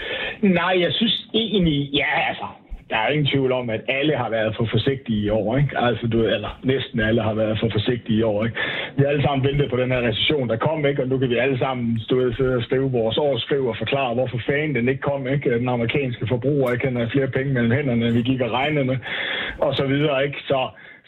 [0.42, 2.46] Nej, jeg synes egentlig, ja altså,
[2.92, 5.78] der er ingen tvivl om, at alle har været for forsigtige i år, ikke?
[5.86, 8.56] Altså, du, eller næsten alle har været for forsigtige i år, ikke?
[8.96, 11.02] Vi har alle sammen ventet på den her recession, der kom, ikke?
[11.02, 14.14] Og nu kan vi alle sammen stå ved, sidde og skrive vores årsskriv og forklare,
[14.14, 15.58] hvorfor fanden den ikke kom, ikke?
[15.58, 18.84] Den amerikanske forbruger ikke han har flere penge mellem hænderne, end vi gik og regnede
[18.84, 18.96] med,
[19.58, 20.38] og så videre, ikke?
[20.50, 20.58] Så,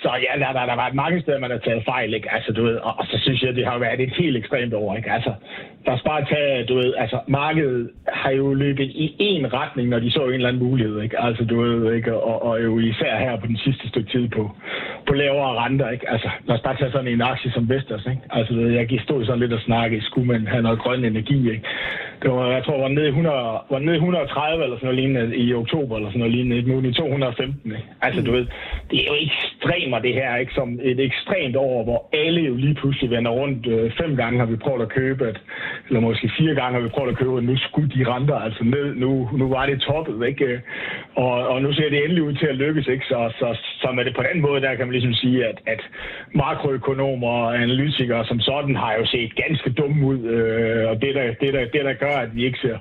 [0.02, 2.34] så ja, der, der, der har været mange steder, man har taget fejl, ikke?
[2.34, 4.96] Altså, du ved, og, og så synes jeg, det har været et helt ekstremt år,
[4.96, 5.10] ikke?
[5.10, 5.32] Altså,
[5.86, 9.98] der skal bare tage, du ved, altså, markedet har jo løbet i én retning, når
[9.98, 11.20] de så en eller anden mulighed, ikke?
[11.20, 12.14] Altså, du ved, ikke?
[12.14, 14.50] Og, og jo især her på den sidste stykke tid på,
[15.08, 16.10] på lavere renter, ikke?
[16.10, 18.22] Altså, lad os bare tage sådan en aktie som Vestas, ikke?
[18.30, 21.50] Altså, du ved, jeg stod sådan lidt og snakke, skulle man have noget grøn energi,
[21.50, 21.64] ikke?
[22.22, 23.36] Det var, jeg tror, var nede 100,
[23.70, 26.70] var nede 130 eller sådan noget lignende i oktober eller sådan noget lignende, ikke?
[26.70, 27.88] Nu i 215, ikke?
[28.02, 28.46] Altså, du ved,
[28.90, 29.14] det er jo
[29.84, 30.52] ekstremer det her, ikke?
[30.54, 33.66] Som et ekstremt år, hvor alle jo lige pludselig vender rundt.
[33.66, 35.38] Øh, fem gange har vi prøvet at købe, at,
[35.88, 38.64] eller måske fire gange har vi prøvet at købe, at nu skulle de renter altså
[38.64, 38.94] ned.
[38.94, 40.44] Nu, nu var det toppet, ikke?
[40.44, 40.60] Øh,
[41.14, 43.04] og, og nu ser det endelig ud til at lykkes, ikke?
[43.04, 43.48] Så, så,
[43.80, 45.80] så med det på den måde, der kan man ligesom sige, at, at
[46.34, 50.20] makroøkonomer og analytikere som sådan har jo set ganske dumme ud.
[50.34, 52.78] Øh, og det der, det, der, det, der gør, at vi ikke ser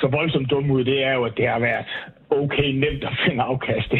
[0.00, 1.90] så voldsomt dumme ud, det er jo, at det har været
[2.30, 3.92] okay nemt at finde afkast.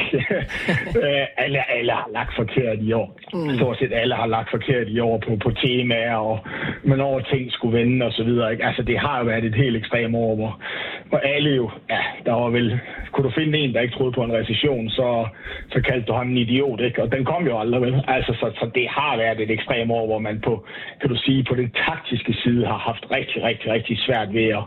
[1.03, 3.19] Øh, alle, alle har lagt forkert i år.
[3.35, 3.55] Mm.
[3.57, 6.39] Stort set alle har lagt forkert i år på, på temaer, og
[6.85, 8.53] hvornår ting skulle vende og så videre.
[8.53, 8.65] Ikke?
[8.65, 10.63] Altså, det har jo været et helt ekstremt år, hvor,
[11.09, 12.81] hvor alle jo, ja, der var vel,
[13.13, 15.27] kunne du finde en, der ikke troede på en recession, så,
[15.73, 17.03] så kaldte du ham en idiot, ikke?
[17.03, 18.05] Og den kom jo aldrig, vel?
[18.09, 20.67] Altså, så, så det har været et ekstremt år, hvor man på,
[21.01, 24.65] kan du sige, på den taktiske side har haft rigtig, rigtig, rigtig svært ved at,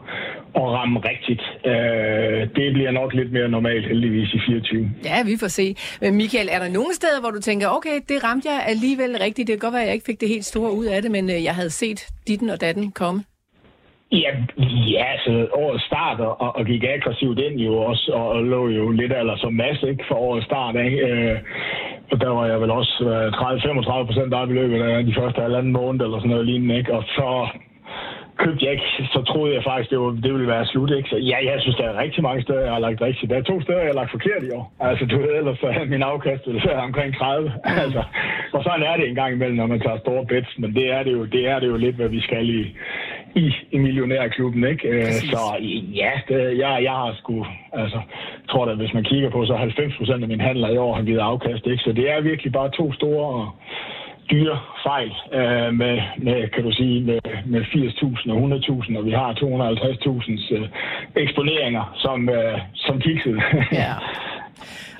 [0.55, 1.43] at ramme rigtigt.
[1.65, 4.91] Øh, det bliver nok lidt mere normalt heldigvis i 24.
[5.09, 5.65] Ja, vi får se.
[6.01, 9.47] Men Michael, er der nogle steder, hvor du tænker, okay, det ramte jeg alligevel rigtigt.
[9.47, 11.25] Det kan godt være, at jeg ikke fik det helt store ud af det, men
[11.35, 13.19] øh, jeg havde set ditten og datten komme.
[14.11, 14.31] Ja,
[14.93, 18.89] ja altså årets start og, og gik aggressivt ind jo også, og, og lå jo
[18.89, 20.75] lidt eller som masse ikke, for årets start.
[20.85, 20.99] Ikke?
[21.07, 21.37] Øh,
[22.11, 22.93] og der var jeg vel også
[24.01, 26.77] 30-35 procent af i løbet af de første halvanden måned eller sådan noget lignende.
[26.77, 26.93] Ikke?
[26.93, 27.27] Og så
[28.37, 30.91] købte jeg ikke, så troede jeg faktisk, det, var, det ville være slut.
[30.97, 31.09] Ikke?
[31.09, 33.29] Så ja, jeg synes, der er rigtig mange steder, jeg har lagt rigtigt.
[33.29, 34.73] Der er to steder, jeg har lagt forkert i år.
[34.79, 37.53] Altså, du ved, ellers så min afkast vil være omkring 30.
[37.83, 38.03] altså,
[38.53, 41.03] og sådan er det en gang imellem, når man tager store bets, men det er
[41.03, 42.61] det jo, det er det jo lidt, hvad vi skal i,
[43.35, 44.87] i, i millionærklubben, ikke?
[44.87, 45.29] Øh, Præcis.
[45.29, 45.41] så
[46.01, 47.99] ja, det, jeg, jeg har sgu, altså,
[48.49, 51.03] tror da, hvis man kigger på, så 90 procent af mine handler i år har
[51.03, 51.83] givet afkast, ikke?
[51.83, 53.51] Så det er virkelig bare to store
[54.31, 59.11] dyre fejl øh, med, med, kan du sige, med, med 80.000 og 100.000, og vi
[59.11, 60.67] har 250.000 øh,
[61.15, 63.41] eksponeringer som, øh, som kiksede.
[63.71, 63.93] Ja.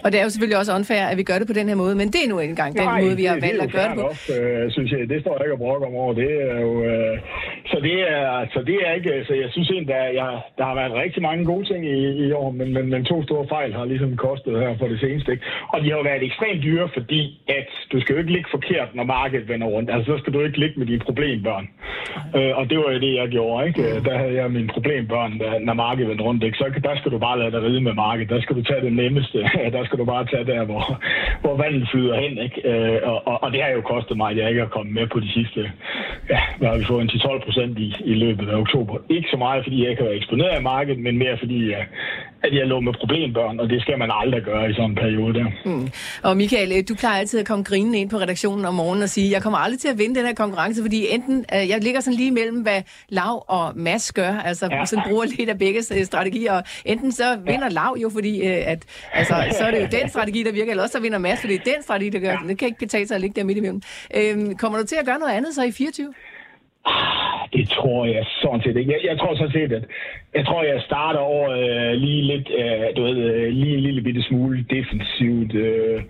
[0.03, 1.95] Og det er jo selvfølgelig også unfair, at vi gør det på den her måde,
[2.01, 4.07] men det er nu engang den Nej, måde, vi har valgt at gøre det på.
[4.09, 4.99] nok, øh, synes jeg.
[5.13, 6.13] Det står jeg ikke og brokker om over.
[6.21, 7.15] Det er jo, øh,
[7.71, 9.11] så, det er, så det er ikke...
[9.27, 12.31] Så jeg synes egentlig, der, jeg, der har været rigtig mange gode ting i, i
[12.41, 15.31] år, men, men, men to store fejl har ligesom kostet her for det seneste.
[15.31, 15.45] Ikke?
[15.73, 17.21] Og de har jo været ekstremt dyre, fordi
[17.59, 19.89] at du skal jo ikke ligge forkert, når markedet vender rundt.
[19.93, 21.65] Altså, så skal du ikke ligge med dine problembørn.
[22.37, 23.67] Øh, og det var jo det, jeg gjorde.
[23.67, 23.83] Ikke?
[24.07, 26.43] Der havde jeg mine problembørn, der, når markedet vendte rundt.
[26.43, 26.57] Ikke?
[26.57, 28.29] Så der skal du bare lade dig ride med markedet.
[28.29, 29.37] Der skal du tage det nemmeste.
[29.77, 30.83] der skal du bare tage der, hvor,
[31.41, 32.37] hvor vandet flyder hen.
[32.37, 32.57] Ikke?
[32.69, 35.07] Øh, og, og, og det har jo kostet mig, at jeg ikke har kommet med
[35.07, 35.71] på de sidste,
[36.29, 38.97] ja, hvad har vi fået, en 10-12 procent i, i løbet af oktober.
[39.09, 41.85] Ikke så meget, fordi jeg ikke har været eksponeret i markedet, men mere fordi, jeg,
[42.43, 45.33] at jeg lå med problembørn, og det skal man aldrig gøre i sådan en periode
[45.33, 45.47] der.
[45.65, 45.87] Mm.
[46.23, 49.09] Og Michael, øh, du plejer altid at komme grinende ind på redaktionen om morgenen og
[49.09, 52.01] sige, jeg kommer aldrig til at vinde den her konkurrence, fordi enten, øh, jeg ligger
[52.01, 54.77] sådan lige mellem, hvad Lav og Mads gør, altså ja.
[54.77, 54.85] Ja.
[54.85, 58.71] sådan bruger lidt af begge øh, strategier, og enten så vinder Lav jo, fordi øh,
[58.71, 61.41] at, altså, så er det jo den strategi, der virker, eller også så vinder Mads,
[61.41, 63.43] fordi det er den strategi, der gør, det kan ikke betale sig at ligge der
[63.43, 63.81] midt imellem.
[64.15, 66.13] Øhm, kommer du til at gøre noget andet så i 24?
[67.53, 68.91] Det tror jeg sådan set ikke.
[68.91, 69.83] Jeg, jeg tror sådan set, at
[70.33, 74.01] jeg tror, jeg starter over øh, lige lidt, øh, du ved, øh, lige en lille
[74.01, 75.55] bitte smule defensivt.
[75.55, 76.01] Øh,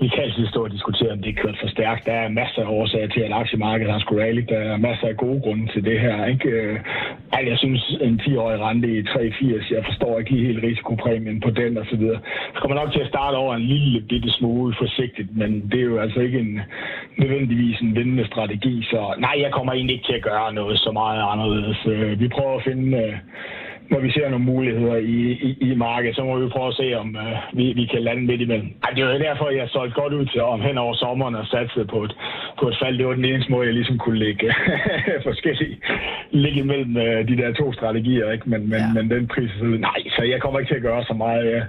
[0.00, 2.06] vi kan altid stå og diskutere, om det er kørt for stærkt.
[2.06, 4.42] Der er masser af årsager til, at aktiemarkedet har skulle rally.
[4.48, 6.26] Der er masser af gode grunde til det her.
[6.26, 6.50] Ikke?
[7.32, 11.78] Altså, jeg synes, en 10-årig rente i 3,80, jeg forstår ikke helt risikopræmien på den
[11.78, 12.04] osv.
[12.54, 15.84] Så kommer nok til at starte over en lille bitte smule forsigtigt, men det er
[15.84, 16.60] jo altså ikke en,
[17.16, 18.82] nødvendigvis en vindende strategi.
[18.82, 21.78] Så nej, jeg kommer egentlig ikke til at gøre noget så meget anderledes.
[21.86, 22.98] Øh, vi prøver at finde...
[22.98, 23.14] Øh,
[23.86, 25.18] øh, når vi ser nogle muligheder i,
[25.48, 28.22] i, i markedet, så må vi prøve at se, om uh, vi, vi kan lande
[28.26, 28.68] midt imellem.
[28.84, 31.46] Ej, det var jo derfor, jeg solgte godt ud til om hen over sommeren og
[31.46, 32.16] satte på et,
[32.60, 32.98] på et fald.
[32.98, 34.54] Det var den eneste måde, jeg ligesom kunne lægge
[35.28, 35.76] forskellige
[36.30, 38.30] ligge imellem uh, de der to strategier.
[38.32, 38.50] Ikke?
[38.50, 38.92] Men, men, Ja.
[39.02, 41.44] men den pris, nej, så jeg kommer ikke til at gøre så meget.
[41.52, 41.64] Jeg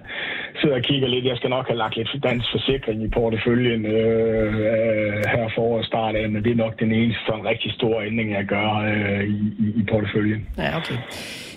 [0.62, 1.25] sidder og kigger lidt.
[1.25, 5.88] Jeg skal nok have lagt lidt dansk forsikring i porteføljen øh, øh, her for årets
[5.88, 9.23] start af, men det er nok den eneste sådan rigtig store ændring, jeg gør øh,
[9.23, 10.47] i, i, i porteføljen.
[10.58, 10.97] Ja, okay.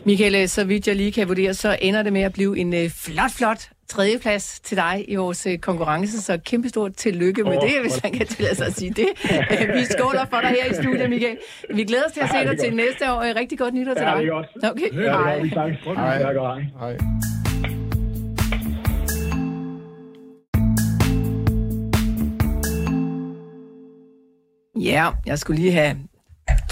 [0.04, 2.74] Michael, øh, så vidt jeg lige kan vurdere, så ender det med at blive en
[2.74, 7.62] øh, flot, flot tredjeplads til dig i vores øh, konkurrence, så kæmpestort tillykke med Åh,
[7.62, 9.06] det, hvis man kan tillade sig at sige det.
[9.74, 11.38] Vi skåler for dig her i studiet, Michael.
[11.74, 13.20] Vi glæder os til at se Ja, dig til næste år.
[13.40, 14.18] Rigtig godt nytår til Ja, dig.
[14.22, 14.46] det er godt.
[14.64, 15.74] Okay, Ja, det hej.
[15.94, 16.60] hej.
[16.80, 16.96] Hej.
[24.80, 25.96] Ja, jeg skulle lige have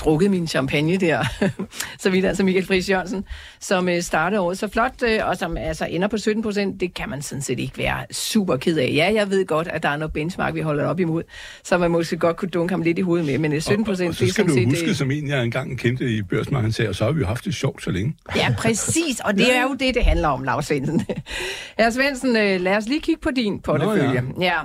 [0.09, 1.25] drukket min champagne der.
[2.03, 3.25] så vidt altså Michael Friis Jørgensen,
[3.61, 6.81] som øh, startede året så flot, øh, og som altså ender på 17 procent.
[6.81, 8.93] Det kan man sådan set ikke være super ked af.
[8.95, 11.23] Ja, jeg ved godt, at der er noget benchmark, vi holder op imod,
[11.65, 13.87] så man måske godt kunne dunke ham lidt i hovedet med, men øh, 17 Og,
[13.87, 16.23] procent, og det så skal sådan du huske, øh, som en, jeg engang kendte i
[16.23, 18.17] børsmarkedet, sagde, og så har vi jo haft det sjovt så længe.
[18.37, 21.07] Ja, præcis, og det er jo det, det handler om, Lars Svendsen.
[21.79, 24.21] Herre Svendsen, øh, lad os lige kigge på din portefølje.
[24.21, 24.59] Nå, ja.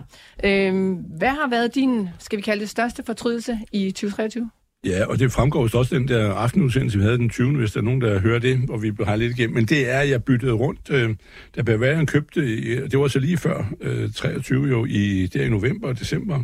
[0.43, 4.49] Øhm, hvad har været din, skal vi kalde det, største fortrydelse i 2023?
[4.85, 7.57] Ja, og det fremgår også den der aftenudsendelse, vi havde den 20.
[7.57, 9.55] hvis der er nogen, der hører det, og vi har lidt igennem.
[9.55, 10.89] Men det er, at jeg byttede rundt.
[10.91, 11.15] Øh,
[11.55, 15.49] da Bavarian købte, øh, det var så lige før øh, 23 jo, i, der i
[15.49, 16.43] november og december,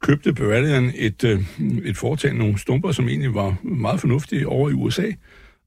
[0.00, 1.40] købte Bavarian et, øh,
[1.84, 5.06] et foretagende, nogle stumper, som egentlig var meget fornuftige over i USA.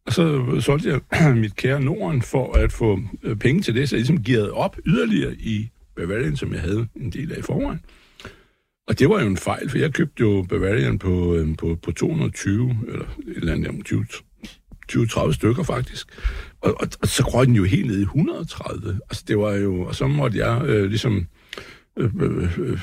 [0.06, 3.96] Og så solgte jeg mit kære Norden for at få øh, penge til det, så
[3.96, 7.80] jeg ligesom gearede op yderligere i Bavarian, som jeg havde en del af i forvejen.
[8.88, 11.92] Og det var jo en fejl, for jeg købte jo Bavarian på, øh, på, på
[11.92, 13.92] 220, eller et eller andet,
[14.92, 16.08] 20-30 stykker faktisk.
[16.62, 19.00] Og, og, og så røg den jo helt ned i 130.
[19.10, 21.28] Altså det var jo, og så måtte jeg øh, ligesom
[21.98, 22.80] øh, øh, øh,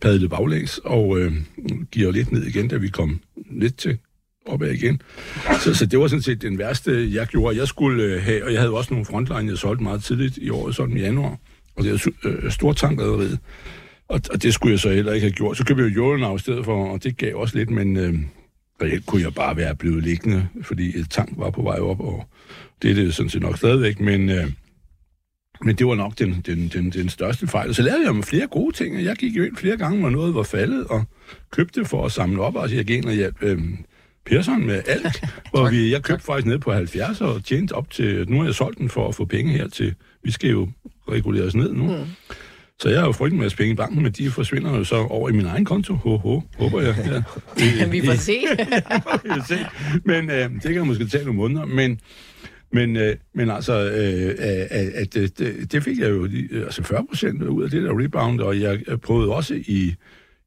[0.00, 1.32] padle baglæns og øh,
[1.90, 3.98] give lidt ned igen, da vi kom lidt til
[4.46, 5.00] opad igen.
[5.60, 7.56] Så, så det var sådan set den værste, jeg gjorde.
[7.56, 10.50] Jeg skulle øh, have, og jeg havde også nogle frontline, jeg solgte meget tidligt i
[10.50, 11.38] året, sådan i januar.
[11.76, 13.38] Og det er øh, stortankrederiet.
[14.14, 15.56] Og, og det skulle jeg så heller ikke have gjort.
[15.56, 18.14] Så købte jeg jo Jollenau i stedet for, og det gav også lidt, men øh,
[18.82, 22.24] reelt kunne jeg bare være blevet liggende, fordi et tank var på vej op, og
[22.82, 24.46] det er det sådan set nok stadigvæk, men, øh,
[25.60, 27.74] men det var nok den, den, den, den største fejl.
[27.74, 30.34] Så lavede jeg med flere gode ting, jeg gik jo ind flere gange, hvor noget
[30.34, 31.04] var faldet, og
[31.50, 33.58] købte for at samle op, altså jeg gik ind og hjalp øh,
[34.26, 38.30] Persson med alt, hvor vi, jeg købte faktisk ned på 70 og tjente op til,
[38.30, 40.68] nu har jeg solgt den for at få penge her til, vi skal jo
[41.08, 41.84] regulere os ned nu.
[41.84, 42.04] Mm.
[42.80, 44.96] Så jeg har jo frygtet en masse penge i banken, men de forsvinder jo så
[44.96, 45.94] over i min egen konto.
[45.94, 46.94] Ho, ho, håber jeg.
[47.06, 47.22] Ja.
[47.84, 48.42] Det, vi får se.
[49.48, 49.66] se.
[50.04, 51.64] Men øh, det kan jeg måske tage nogle måneder.
[51.64, 52.00] Men,
[52.72, 54.34] men, øh, men altså, øh,
[54.94, 56.28] at, det, det fik jeg jo
[56.64, 59.94] altså 40 procent ud af det der rebound, og jeg prøvede også i,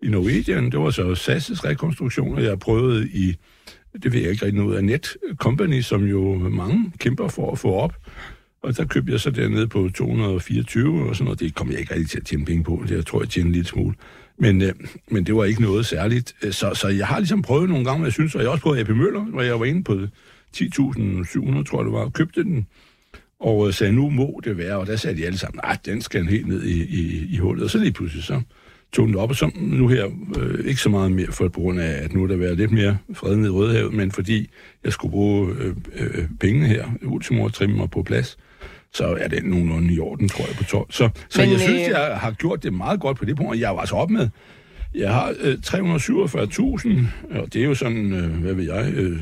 [0.03, 3.35] i Norwegian, det var så SAS' rekonstruktion, og jeg prøvede i,
[4.03, 7.59] det ved jeg ikke rigtig noget af Net Company, som jo mange kæmper for at
[7.59, 7.93] få op.
[8.67, 11.39] Og der købte jeg så dernede på 224 og sådan noget.
[11.39, 12.83] Det kom jeg ikke rigtig til at tjene penge på.
[12.87, 13.95] Det jeg tror jeg tjente en lille smule.
[14.37, 14.73] Men, øh,
[15.11, 16.35] men det var ikke noget særligt.
[16.43, 18.35] Øh, så, så jeg har ligesom prøvet nogle gange, hvad jeg synes.
[18.35, 19.93] Og jeg har også prøvet AP Møller, hvor jeg var inde på
[20.57, 22.67] 10.700, tror jeg det var, og købte den.
[23.39, 24.75] Og øh, sagde, nu må det være.
[24.75, 27.63] Og der sagde de alle sammen, at den skal helt ned i, i, i hullet.
[27.63, 28.41] Og så lige pludselig så
[28.91, 30.05] tog den op, og så nu her
[30.39, 32.71] øh, ikke så meget mere, for på grund af, at nu er der været lidt
[32.71, 34.49] mere fred ned i Rødehavet, men fordi
[34.83, 38.37] jeg skulle bruge øh, øh, pengene her, ultimo at trimme mig på plads,
[38.97, 40.91] så er det nogenlunde i orden, tror jeg, på 12.
[40.91, 41.89] Så, så Men, jeg synes, øh...
[41.89, 44.29] jeg har gjort det meget godt på det punkt, og jeg var altså op med,
[44.95, 49.19] jeg har øh, 347.000, og det er jo sådan, øh, hvad ved jeg, øh,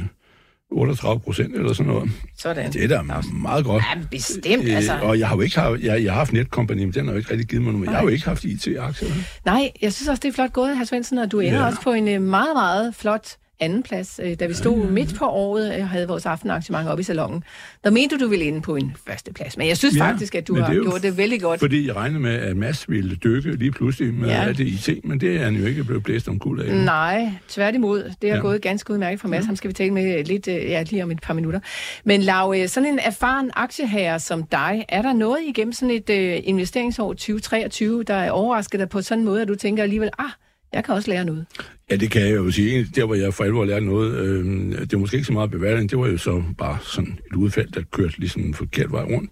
[0.71, 2.11] 38 procent eller sådan noget.
[2.37, 2.71] Sådan.
[2.71, 3.01] Det er da
[3.33, 3.83] meget godt.
[3.83, 4.99] Ja, bestemt, øh, altså.
[5.01, 7.17] Og jeg har jo ikke haft, jeg, jeg har haft Netcompany, men den har jo
[7.17, 9.09] ikke rigtig givet mig noget, men jeg har jo ikke haft IT-aktier.
[9.45, 10.83] Nej, jeg synes også, det er flot gået, hr.
[10.83, 11.65] Svendsen, og du ender ja.
[11.65, 14.89] også på en øh, meget, meget flot anden plads, øh, da vi stod ja.
[14.89, 17.43] midt på året og havde vores aftenarrangement op i salongen.
[17.83, 19.57] Der mente du, du ville inde på en første plads.
[19.57, 21.59] Men jeg synes ja, faktisk, at du har gjort det vældig godt.
[21.59, 24.53] Fordi jeg regnede med, at Mads ville dykke lige pludselig med ja.
[24.53, 26.75] det IT, men det er han jo ikke blevet blæst om kul af.
[26.75, 28.03] Nej, tværtimod.
[28.21, 28.41] Det har ja.
[28.41, 29.41] gået ganske udmærket for Mads.
[29.41, 29.45] Ja.
[29.45, 31.59] Ham skal vi tale med lidt, øh, ja, lige om et par minutter.
[32.03, 36.09] Men Lav, øh, sådan en erfaren aktieherre som dig, er der noget igennem sådan et
[36.09, 40.09] uh, investeringsår 2023, der er overrasket dig på sådan en måde, at du tænker alligevel,
[40.19, 40.29] ah,
[40.75, 41.45] jeg kan også lære noget.
[41.91, 42.87] Ja, det kan jeg jo sige.
[42.95, 45.89] Der, hvor jeg for alvor lærte noget, øh, det var måske ikke så meget bevægning,
[45.89, 49.31] det var jo så bare sådan et udfald, der kørte ligesom en forkert vej rundt.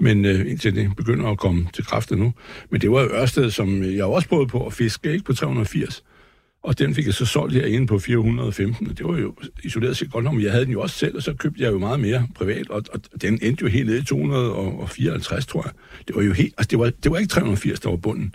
[0.00, 2.32] Men øh, indtil det begynder at komme til kræfter nu.
[2.70, 6.04] Men det var jo Ørsted, som jeg også prøvede på at fiske, ikke på 380.
[6.62, 10.12] Og den fik jeg så solgt herinde på 415, og det var jo isoleret set
[10.12, 12.00] godt nok, men jeg havde den jo også selv, og så købte jeg jo meget
[12.00, 15.72] mere privat, og, og den endte jo helt nede i 254, tror jeg.
[16.08, 18.34] Det var jo helt, altså det var, det var ikke 380, der var bunden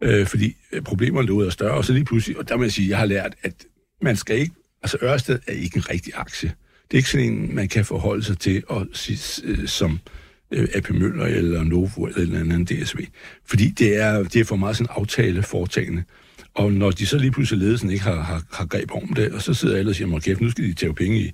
[0.00, 2.72] øh, fordi øh, problemerne derude er større, og så lige pludselig, og der må jeg
[2.72, 3.54] sige, jeg har lært, at
[4.02, 6.52] man skal ikke, altså Ørsted er ikke en rigtig aktie.
[6.90, 10.00] Det er ikke sådan en, man kan forholde sig til og sige, øh, som
[10.50, 13.00] øh, AP Møller eller Novo eller en anden DSV.
[13.46, 16.04] Fordi det er, det er for meget sådan aftale foretagende.
[16.54, 19.42] Og når de så lige pludselig ledelsen ikke har, har, har greb om det, og
[19.42, 21.32] så sidder alle og siger, kæft, nu skal de tage penge i,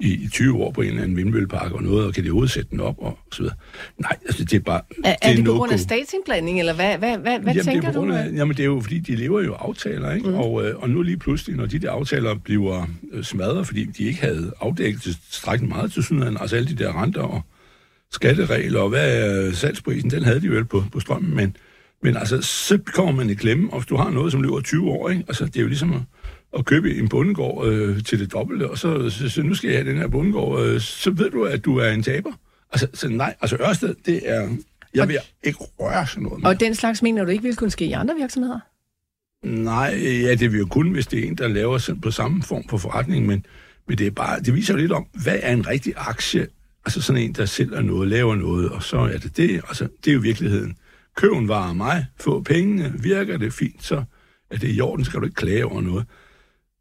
[0.00, 2.70] i, i 20 år på en eller anden vindmøllepark og noget, og kan de udsætte
[2.70, 3.56] den op og så videre.
[3.98, 4.80] Nej, altså det er bare...
[5.04, 7.64] Er, det er, er det på grund af statsindblanding, eller hvad, hvad, hvad, hvad jamen,
[7.64, 8.12] tænker det er du?
[8.12, 10.28] Af, jamen det er jo, fordi de lever jo aftaler, ikke?
[10.28, 10.34] Mm.
[10.34, 14.04] Og, øh, og nu lige pludselig, når de der aftaler bliver øh, smadret, fordi de
[14.04, 17.42] ikke havde afdækket strækket meget til sådan altså alle de der renter og
[18.12, 21.56] skatteregler, og hvad er salgsprisen, den havde de vel på, på strømmen, men,
[22.02, 24.90] men altså, så kommer man i klemme, og hvis du har noget, som løber 20
[24.90, 25.24] år, ikke?
[25.28, 26.02] Altså, det er jo ligesom
[26.58, 29.78] at købe en bundegård øh, til det dobbelte, og så, så, så nu skal jeg
[29.78, 32.32] have den her bundegård, øh, så ved du, at du er en taber.
[32.72, 34.48] Altså, så nej, altså Ørsted, det er...
[34.94, 36.50] Jeg vil ikke røre sådan noget mere.
[36.52, 38.60] Og den slags mener du ikke vil kunne ske i andre virksomheder?
[39.42, 42.68] Nej, ja, det vil jo kun, hvis det er en, der laver på samme form
[42.68, 43.46] for forretning, men,
[43.88, 46.46] men det, er bare, det viser jo lidt om, hvad er en rigtig aktie?
[46.84, 49.62] Altså sådan en, der sælger noget, laver noget, og så er det det.
[49.68, 50.76] Altså, det er jo virkeligheden.
[51.16, 54.04] Køben var mig, få pengene, virker det fint, så
[54.50, 56.06] er det i orden, skal du ikke klage over noget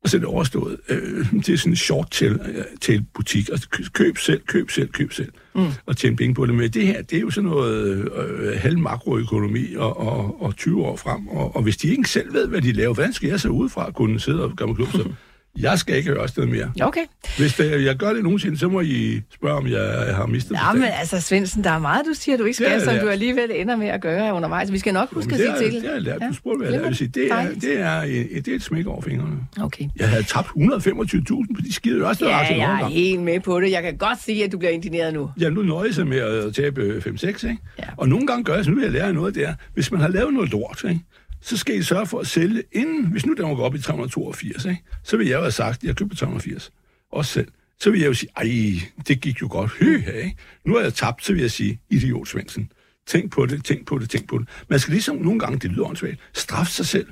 [0.04, 0.78] og så er det overstået.
[0.90, 2.40] Øh, det er sådan en short til,
[2.82, 3.50] til butik.
[3.50, 5.32] Altså køb selv, køb selv, køb selv.
[5.56, 5.66] Mm.
[5.86, 6.56] Og tjene penge på det.
[6.56, 10.86] Men det her, det er jo sådan noget øh, halv makroøkonomi og, og, og 20
[10.86, 11.28] år frem.
[11.28, 13.92] Og, og hvis de ikke selv ved, hvad de laver, hvordan skal jeg så udefra
[13.92, 14.92] kunne sidde og gøre mig klub?
[14.92, 15.10] Så
[15.60, 16.72] Jeg skal ikke høre sted mere.
[16.82, 17.02] Okay.
[17.38, 20.74] Hvis det, jeg gør det nogensinde, så må I spørge, om jeg har mistet Ja,
[20.74, 23.76] men altså, Svendsen, der er meget, du siger, du ikke skal, som du alligevel ender
[23.76, 24.72] med at gøre undervejs.
[24.72, 25.82] Vi skal nok huske at det sige til.
[25.82, 27.08] det er, det er, Ja, du spurgte, hvad jeg vil sige.
[27.08, 29.36] Det er, det, er, et- det er et smæk over fingrene.
[29.62, 29.86] Okay.
[30.00, 33.62] Jeg havde tabt 125.000 på de skide Ørsted Ja, jeg er ja, helt med på
[33.62, 33.72] det.
[33.72, 35.30] Jeg kan godt se, at du bliver indineret nu.
[35.40, 37.58] Jeg nu nøjes jeg med at tabe 5-6, ikke?
[37.80, 37.84] Ja.
[37.98, 39.54] Og nogle gange gør jeg, så nu vil jeg lære noget der.
[39.74, 41.00] Hvis man har lavet noget lort, ikke?
[41.44, 43.80] Så skal I sørge for at sælge inden, hvis nu den var gået op i
[43.82, 44.84] 382, ikke?
[45.04, 46.72] så vil jeg jo have sagt, at jeg købte 380,
[47.12, 47.48] også selv.
[47.80, 50.36] Så vil jeg jo sige, ej, det gik jo godt, hø, ikke?
[50.66, 52.72] Nu har jeg tabt, så vil jeg sige, idiot Svendsen.
[53.08, 54.48] Tænk på det, tænk på det, tænk på det.
[54.70, 57.08] Man skal ligesom nogle gange, det lyder åndssvagt, straffe sig selv.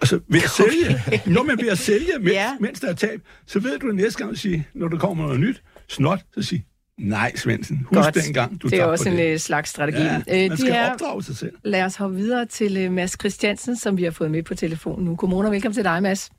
[0.00, 1.00] Altså, ved at sælge,
[1.34, 2.56] når man ved at sælge, mens, Ja.
[2.60, 5.40] mens der er tab, så ved du næste gang at sige, når der kommer noget
[5.40, 6.64] nyt, snot, så sig,
[7.00, 8.14] nej Svendsen, husk Godt.
[8.24, 9.32] dengang, du det er også på en det.
[9.32, 10.02] øh, slags strategi.
[10.02, 11.52] Ja, Øh, man de skal her, opdrage sig selv.
[11.64, 15.04] lad os hoppe videre til uh, Mads Christiansen, som vi har fået med på telefonen
[15.04, 15.16] nu.
[15.16, 16.30] Godmorgen og velkommen til dig, Mads.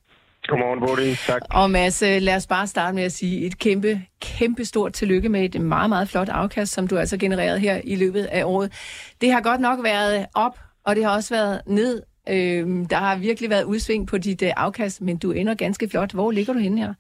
[0.48, 1.18] Godmorgen, Bodil.
[1.28, 1.42] Tak.
[1.50, 5.30] Og Mads, øh, lad os bare starte med at sige et kæmpe, kæmpe stort tillykke
[5.30, 8.72] med et meget, meget flot afkast, som du altså genereret her i løbet af året.
[9.22, 12.02] Det har godt nok været op, og det har også været ned.
[12.30, 16.12] Øh, der har virkelig været udsving på dit øh, afkast, men du ender ganske flot.
[16.14, 16.94] Hvor ligger du henne her?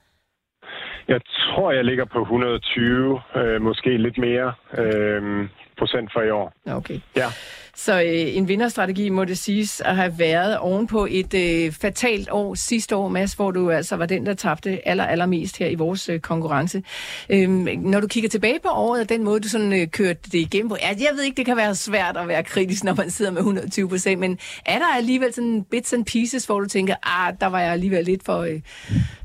[1.07, 4.53] Jeg tror, jeg ligger på 120, øh, måske lidt mere.
[4.77, 5.47] Øh,
[5.81, 6.53] procent for i år.
[6.65, 6.99] Okay.
[7.15, 7.27] Ja.
[7.75, 12.55] Så øh, en vinderstrategi må det siges at have været ovenpå et øh, fatalt år
[12.55, 16.09] sidste år, Mads, hvor du altså var den, der tabte aller, allermest her i vores
[16.09, 16.83] øh, konkurrence.
[17.29, 20.39] Øhm, når du kigger tilbage på året og den måde, du sådan øh, kørte det
[20.39, 23.09] igennem på, ja, jeg ved ikke, det kan være svært at være kritisk, når man
[23.09, 26.95] sidder med 120 procent, men er der alligevel sådan bits and pieces, hvor du tænker,
[27.03, 28.61] ah, der var jeg alligevel lidt for, øh,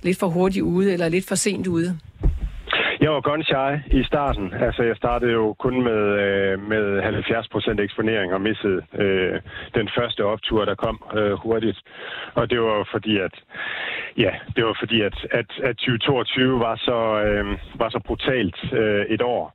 [0.02, 1.98] lidt for hurtigt ude, eller lidt for sent ude?
[3.06, 4.54] Jeg var gun shy i starten.
[4.66, 9.40] Altså, jeg startede jo kun med, øh, med 70 procent eksponering og missede øh,
[9.74, 11.78] den første optur, der kom øh, hurtigt.
[12.34, 13.34] Og det var fordi, at
[14.18, 19.06] ja, det var fordi, at, at, at 2022 var så, øh, var så brutalt øh,
[19.06, 19.54] et år.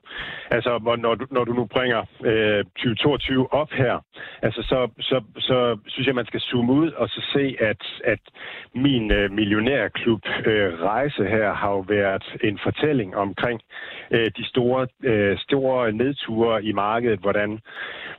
[0.52, 4.04] Altså, når du, når du nu bringer øh, 2022 op her,
[4.42, 8.20] altså, så, så, så synes jeg, man skal zoome ud og så se, at, at
[8.76, 13.62] min øh, millionærklub øh, rejse her har jo været en fortælling omkring
[14.12, 17.60] øh, de store, øh, store nedture i markedet, hvordan,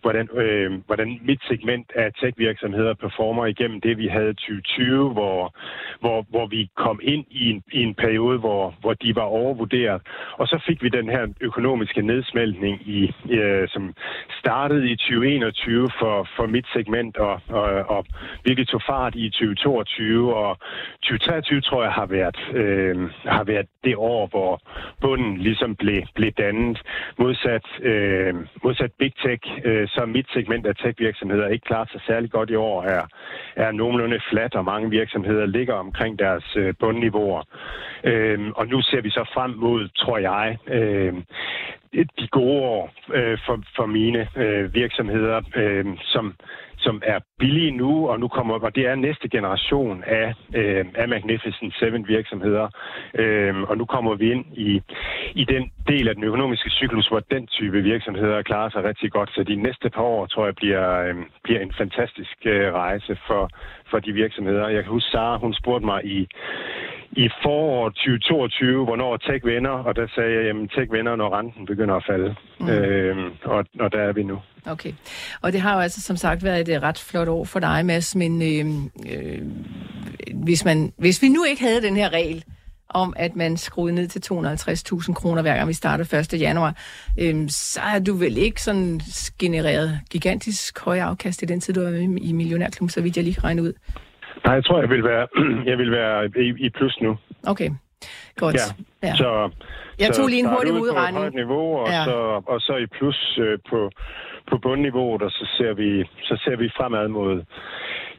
[0.01, 5.55] hvordan, øh, hvordan mit segment af tech-virksomheder performer igennem det, vi havde 2020, hvor,
[6.01, 10.01] hvor, hvor vi kom ind i en, i en periode, hvor, hvor de var overvurderet.
[10.41, 13.95] Og så fik vi den her økonomiske nedsmeltning, i, øh, som
[14.41, 17.65] startede i 2021 for, for mit segment, og, og,
[17.95, 18.05] og
[18.45, 20.35] virkelig tog fart i 2022.
[20.35, 20.59] Og
[21.03, 24.61] 2023 tror jeg har været, øh, har været det år, hvor
[25.01, 26.79] bunden ligesom blev, blev dannet.
[27.19, 32.31] Modsat, øh, modsat Big Tech, øh, så mit segment af tech-virksomheder ikke klaret sig særlig
[32.31, 33.03] godt i år, er,
[33.57, 37.43] er nogenlunde flat, og mange virksomheder ligger omkring deres øh, bundniveauer.
[38.05, 41.15] Øh, og nu ser vi så frem mod, tror jeg, øh,
[41.93, 46.35] de gode år øh, for, for mine øh, virksomheder, øh, som,
[46.79, 51.09] som er billige nu, og nu kommer, og det er næste generation af, øh, af
[51.09, 52.69] Magnificent Seven virksomheder.
[53.15, 54.83] Øh, og nu kommer vi ind i,
[55.35, 59.31] i den del af den økonomiske cyklus, hvor den type virksomheder klarer sig rigtig godt.
[59.35, 61.15] Så de næste par år, tror jeg, bliver, øh,
[61.45, 63.51] bliver en fantastisk øh, rejse for,
[63.93, 64.65] for de virksomheder.
[64.77, 66.19] Jeg kan huske, Sara, hun spurgte mig i,
[67.23, 71.67] i foråret 2022, hvornår tech vender, og der sagde jeg, jamen tech vender, når renten
[71.67, 72.35] begynder at falde.
[72.61, 72.69] Mm.
[72.69, 74.39] Øhm, og, og der er vi nu.
[74.67, 74.93] Okay.
[75.43, 77.87] Og det har jo altså som sagt været et øh, ret flot år for dig,
[77.87, 78.67] Mads, men øh,
[79.13, 79.43] øh,
[80.35, 82.45] hvis, man, hvis vi nu ikke havde den her regel
[82.95, 86.41] om, at man skruede ned til 250.000 kroner hver gang vi starter 1.
[86.41, 86.75] januar,
[87.21, 89.01] øh, så er du vel ikke sådan
[89.39, 93.25] genereret gigantisk høje afkast i den tid, du var med i Millionærklubben, så vidt jeg
[93.25, 93.73] lige regne ud.
[94.45, 95.27] Nej, jeg tror, jeg vil være,
[95.71, 97.17] jeg vil være i, i plus nu.
[97.47, 97.71] Okay,
[98.37, 98.55] godt.
[99.03, 99.09] Ja.
[99.09, 99.15] Ja.
[99.17, 99.51] Så,
[99.99, 101.19] Jeg tog lige en hurtig ud på et udregning.
[101.19, 102.05] højt niveau, og, Ja.
[102.05, 103.91] så, og så i plus øh, på,
[104.51, 107.45] på bundniveauet, og så ser vi, så ser vi fremad mod,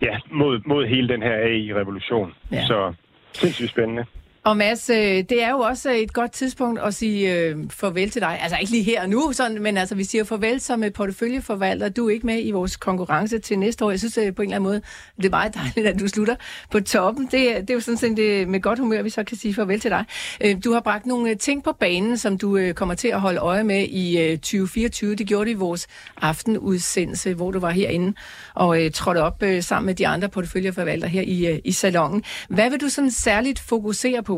[0.02, 2.34] ja, mod, mod hele den her AI-revolution.
[2.52, 2.66] Ja.
[2.66, 2.94] Så
[3.34, 4.06] sindssygt spændende.
[4.46, 8.22] Og Mads, øh, det er jo også et godt tidspunkt at sige øh, farvel til
[8.22, 8.40] dig.
[8.42, 11.90] Altså ikke lige her og nu, sådan, men altså vi siger farvel som porteføljeforvalter.
[11.90, 13.90] Du er ikke med i vores konkurrence til næste år.
[13.90, 14.82] Jeg synes øh, på en eller anden måde,
[15.18, 16.36] det er meget dejligt, at du slutter
[16.72, 17.28] på toppen.
[17.32, 19.54] Det, øh, det er jo sådan set det, med godt humør, vi så kan sige
[19.54, 20.06] farvel til dig.
[20.42, 23.40] Øh, du har bragt nogle ting på banen, som du øh, kommer til at holde
[23.40, 25.16] øje med i øh, 2024.
[25.16, 25.88] Det gjorde du i vores
[26.22, 28.14] aftenudsendelse, hvor du var herinde
[28.54, 32.24] og øh, trådte op øh, sammen med de andre porteføljeforvalter her i, øh, i salongen.
[32.50, 34.33] Hvad vil du sådan særligt fokusere på?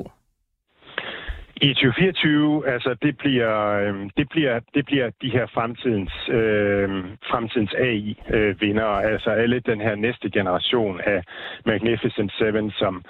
[1.65, 7.03] I 2024, altså det bliver, øh, det bliver, det bliver de her fremtidens, øhm, øh,
[7.31, 11.23] fremtidens AI-vinder, øh, altså alle den her næste generation af
[11.65, 13.03] Magnificent Seven, som,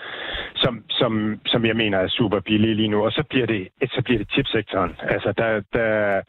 [0.56, 3.06] som, som, som jeg mener er super billige lige nu.
[3.06, 4.96] Og så bliver det, så bliver det chipsektoren.
[5.00, 6.22] Altså der, der,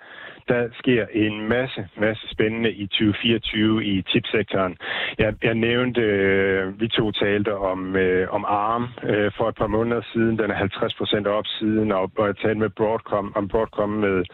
[0.49, 4.77] der sker en masse, masse spændende i 2024 i chipsektoren.
[5.19, 9.67] Jeg, jeg nævnte, øh, vi to talte om, øh, om ARM øh, for et par
[9.67, 10.39] måneder siden.
[10.39, 14.25] Den er 50 procent op siden, og, og jeg talte med Broadcom, om Broadcom med,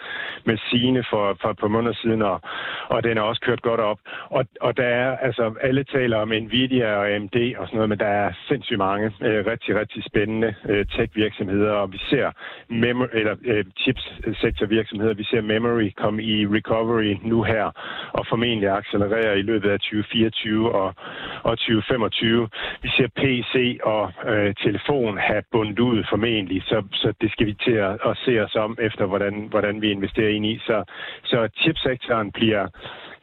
[0.45, 2.41] med Sine for, for et par måneder siden, og,
[2.89, 3.99] og den er også kørt godt op.
[4.31, 7.99] Og, og der er, altså, alle taler om Nvidia og AMD og sådan noget, men
[7.99, 12.31] der er sindssygt mange øh, rigtig, rigtig spændende øh, tech-virksomheder, og vi ser
[12.69, 17.67] mem- eller øh, chips-sektor-virksomheder, vi ser memory komme i recovery nu her,
[18.13, 20.95] og formentlig accelerere i løbet af 2024 og,
[21.43, 22.49] og 2025.
[22.83, 27.55] Vi ser PC og øh, telefon have bundet ud formentlig, så, så det skal vi
[27.67, 30.59] til at, at se os om efter, hvordan, hvordan vi investerer ind i.
[30.69, 30.85] Så,
[31.25, 32.69] så chipsektoren bliver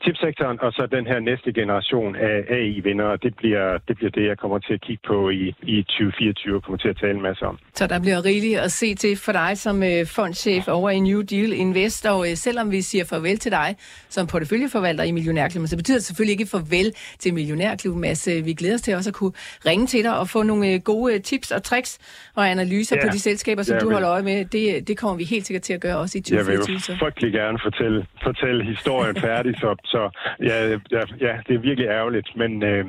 [0.03, 4.37] chipsektoren, og så den her næste generation af AI-vindere, det bliver, det bliver det, jeg
[4.37, 7.45] kommer til at kigge på i, i 2024 og kommer til at tale en masse
[7.45, 7.59] om.
[7.73, 11.21] Så der bliver rigeligt at se til for dig som øh, fondchef over i New
[11.21, 13.75] Deal Invest, og øh, selvom vi siger farvel til dig
[14.09, 18.27] som porteføljeforvalter i Millionærklubben, så betyder det selvfølgelig ikke farvel til Millionærklubben, Mads.
[18.43, 19.31] Vi glæder os til også at kunne
[19.65, 21.99] ringe til dig og få nogle øh, gode tips og tricks
[22.35, 23.05] og analyser ja.
[23.05, 24.45] på de selskaber, som ja, du holder øje med.
[24.45, 26.39] Det, det kommer vi helt sikkert til at gøre også i 2024.
[26.39, 30.01] Jeg vil jo frygtelig gerne fortælle, fortælle historien færdig, så, så
[30.49, 30.55] ja,
[30.95, 32.63] ja, ja, det er virkelig ærgerligt, men...
[32.63, 32.85] Øh,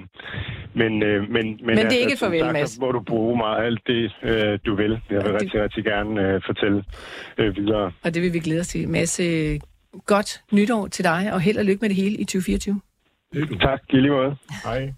[0.75, 2.75] men, øh, men, men, men det er ikke et farvel, Mads.
[2.77, 5.01] Hvor du bruger mig alt det, øh, du vil.
[5.11, 6.85] Jeg vil rigtig, rigtig gerne øh, fortælle
[7.39, 7.93] øh, videre.
[8.05, 8.89] Og det vil vi glæde os til.
[8.89, 9.61] Mads, øh,
[10.07, 12.81] godt nytår til dig, og held og lykke med det hele i 2024.
[13.61, 14.37] Tak, i lige måde.
[14.65, 14.93] Hej.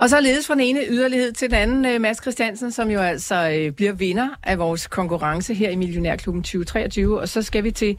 [0.00, 3.00] Og så ledes fra den ene yderlighed til den anden, øh, Mads Christiansen, som jo
[3.00, 7.20] altså øh, bliver vinder af vores konkurrence her i Millionærklubben 2023.
[7.20, 7.98] Og så skal vi til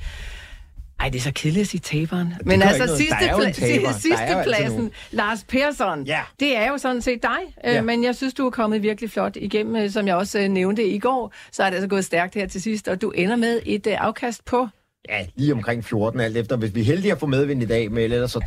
[0.99, 2.33] ej, det er så kedeligt at sige taberen.
[2.45, 6.19] Men altså sidste, pla- sidste pladsen, Lars Persson, ja.
[6.39, 7.39] det er jo sådan set dig.
[7.65, 7.81] Øh, ja.
[7.81, 9.89] Men jeg synes, du er kommet virkelig flot igennem.
[9.89, 12.87] Som jeg også nævnte i går, så er det altså gået stærkt her til sidst.
[12.87, 14.67] Og du ender med et afkast på
[15.09, 16.57] Ja, lige omkring 14 alt efter.
[16.57, 18.39] Hvis vi er heldige at få medvind i dag med, eller så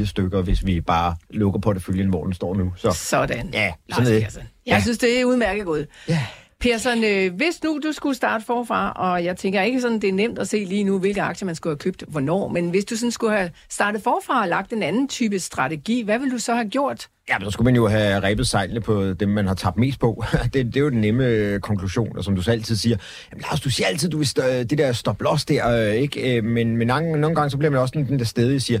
[0.00, 2.72] 13,4 stykker, hvis vi bare lukker på det følge, hvor den står nu.
[2.76, 3.50] Så, sådan.
[3.52, 4.22] Ja, sådan det.
[4.22, 4.80] Jeg ja.
[4.80, 5.86] synes, det er udmærket gået.
[6.08, 6.26] Ja.
[6.60, 10.12] Persson, øh, hvis nu du skulle starte forfra, og jeg tænker ikke sådan, det er
[10.12, 12.96] nemt at se lige nu, hvilke aktier man skulle have købt, hvornår, men hvis du
[12.96, 16.54] sådan skulle have startet forfra og lagt en anden type strategi, hvad ville du så
[16.54, 17.08] have gjort?
[17.28, 20.00] Ja, men så skulle man jo have rebet sejlene på dem, man har tabt mest
[20.00, 20.24] på.
[20.52, 22.96] det, det er jo den nemme konklusion, og som du så altid siger,
[23.32, 25.94] jamen Lars, du siger altid, du vil stå, øh, det der stop loss der, øh,
[25.94, 26.36] ikke?
[26.36, 28.80] Øh, men, men nogle, nogle gange så bliver man også den der stedige siger,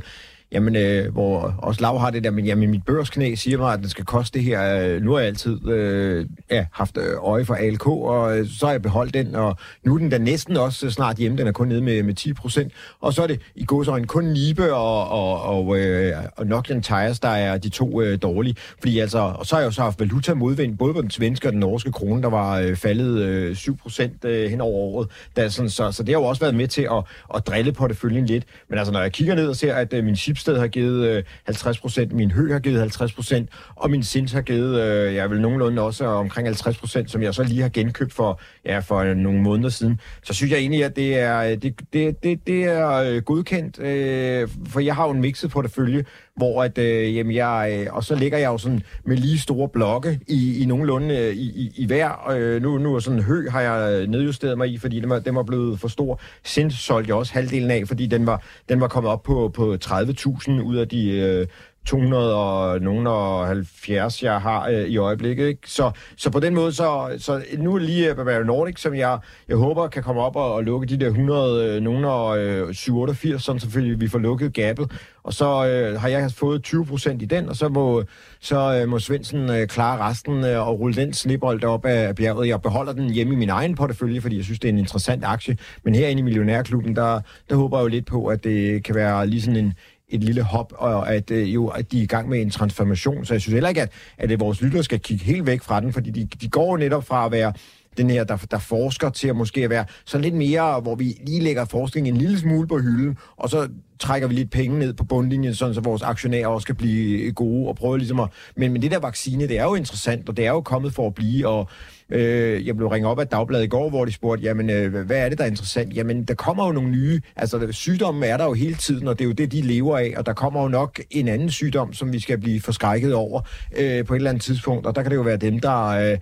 [0.52, 3.78] jamen, øh, hvor også Lav har det der, men jamen, mit børsknæ siger mig, at
[3.78, 4.84] den skal koste det her.
[4.84, 8.66] Øh, nu har jeg altid øh, ja, haft øh, øje for ALK, og øh, så
[8.66, 11.38] har jeg beholdt den, og nu er den da næsten også øh, snart hjemme.
[11.38, 12.72] Den er kun nede med, med 10 procent.
[13.00, 17.20] Og så er det i godsøjne kun Nibe og, og, og, øh, og Nokian Tires,
[17.20, 18.56] der er de to øh, dårlige.
[18.78, 21.48] Fordi altså, og så har jeg jo så haft valuta modvind, både på den svenske
[21.48, 25.08] og den norske krone, der var øh, faldet øh, 7 procent øh, hen over året.
[25.36, 27.88] Der, sådan, så, så det har jo også været med til at, at drille på
[27.88, 28.44] det følgen lidt.
[28.68, 31.08] Men altså, når jeg kigger ned og ser, at øh, min chip Schibsted har givet
[31.08, 35.14] øh, 50 procent, min Hø har givet 50 procent, og min Sins har givet, øh,
[35.14, 38.78] jeg vil nogenlunde også omkring 50 procent, som jeg så lige har genkøbt for, ja,
[38.78, 40.00] for nogle måneder siden.
[40.22, 43.78] Så synes jeg egentlig, at det er, øh, det, det, det, det er øh, godkendt,
[43.78, 46.04] øh, for jeg har jo en mixet portefølje,
[46.38, 49.68] hvor at, øh, jamen jeg, øh, og så ligger jeg jo sådan med lige store
[49.68, 52.30] blokke i, i nogenlunde øh, i, i, i hver.
[52.30, 55.18] Øh, nu, nu er sådan hø, har jeg øh, nedjusteret mig i, fordi den var,
[55.18, 56.20] den var blevet for stor.
[56.44, 59.76] Sind solgte jeg også halvdelen af, fordi den var, den var kommet op på, på
[59.84, 61.46] 30.000 ud af de øh,
[61.88, 65.46] øh, 200 og nogen og 70, jeg har øh, i øjeblikket.
[65.46, 65.60] Ikke?
[65.64, 69.18] Så, så på den måde, så, så nu er lige øh, Bavaria Nordic, som jeg,
[69.48, 72.74] jeg håber kan komme op og, og lukke de der 100, øh, nogen og øh,
[72.74, 74.90] 87, sådan selvfølgelig vi får lukket gabet.
[75.22, 78.02] Og så øh, har jeg fået 20 procent i den, og så må,
[78.40, 82.48] så, øh, må Svendsen øh, klare resten øh, og rulle den snibbold op af bjerget.
[82.48, 85.24] Jeg beholder den hjemme i min egen portefølje, fordi jeg synes, det er en interessant
[85.24, 85.58] aktie.
[85.82, 87.20] Men herinde i Millionærklubben, der,
[87.50, 89.74] der håber jeg jo lidt på, at det kan være lige sådan en,
[90.08, 93.24] et lille hop, og at, øh, jo, at de er i gang med en transformation.
[93.24, 95.80] Så jeg synes heller ikke, at, at øh, vores lyttere skal kigge helt væk fra
[95.80, 97.52] den, fordi de, de går netop fra at være
[97.96, 101.40] den her, der, der forsker til at måske være så lidt mere, hvor vi lige
[101.40, 103.68] lægger forskning en lille smule på hylden, og så
[104.00, 107.34] trækker vi lidt penge ned på bundlinjen, sådan så vores aktionærer også kan blive øh,
[107.34, 108.28] gode og prøve ligesom at...
[108.56, 111.06] Men, men det der vaccine, det er jo interessant, og det er jo kommet for
[111.06, 111.68] at blive, og
[112.12, 115.18] øh, jeg blev ringet op af Dagbladet i går, hvor de spurgte, jamen, øh, hvad
[115.18, 115.96] er det, der er interessant?
[115.96, 119.24] Jamen, der kommer jo nogle nye, altså sygdomme er der jo hele tiden, og det
[119.24, 122.12] er jo det, de lever af, og der kommer jo nok en anden sygdom, som
[122.12, 123.40] vi skal blive forskrækket over
[123.78, 125.86] øh, på et eller andet tidspunkt, og der kan det jo være dem, der...
[125.86, 126.18] Øh,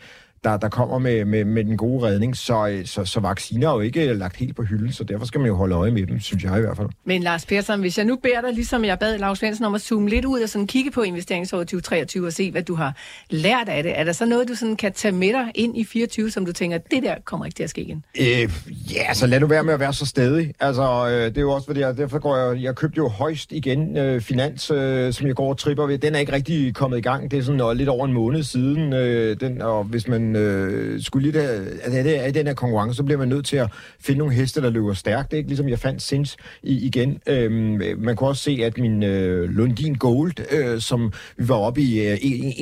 [0.47, 2.37] der, der kommer med, med, med den gode redning.
[2.37, 5.49] Så, så, så vacciner er jo ikke lagt helt på hylden, så derfor skal man
[5.49, 6.89] jo holde øje med dem, synes jeg i hvert fald.
[7.05, 9.81] Men Lars Persson, hvis jeg nu beder dig, ligesom jeg bad Lars Svendsen om at
[9.81, 12.97] zoome lidt ud og sådan kigge på investeringsåret 2023 og se, hvad du har
[13.31, 15.85] lært af det, er der så noget, du sådan kan tage med dig ind i
[15.85, 18.05] 24, som du tænker, det der kommer ikke til at ske igen?
[18.21, 18.51] Øh,
[18.95, 20.53] ja, så lad du være med at være så stedig.
[20.61, 23.53] Altså, øh, det er jo også, fordi jeg, derfor går jeg, jeg købte jo højst
[23.53, 25.99] igen øh, Finans, øh, som jeg går og tripper ved.
[25.99, 27.31] Den er ikke rigtig kommet i gang.
[27.31, 28.93] Det er sådan øh, lidt over en måned siden.
[28.93, 31.49] Øh, den, og hvis man øh, skulle lige der,
[31.82, 33.70] altså, det er den her konkurrence, så bliver man nødt til at
[34.01, 35.32] finde nogle heste, der løber stærkt.
[35.32, 37.18] Ikke ligesom jeg fandt Sins i, igen.
[37.26, 41.80] Øhm, man kunne også se, at min øh, Lundin Gold, øh, som vi var oppe
[41.80, 42.18] i øh,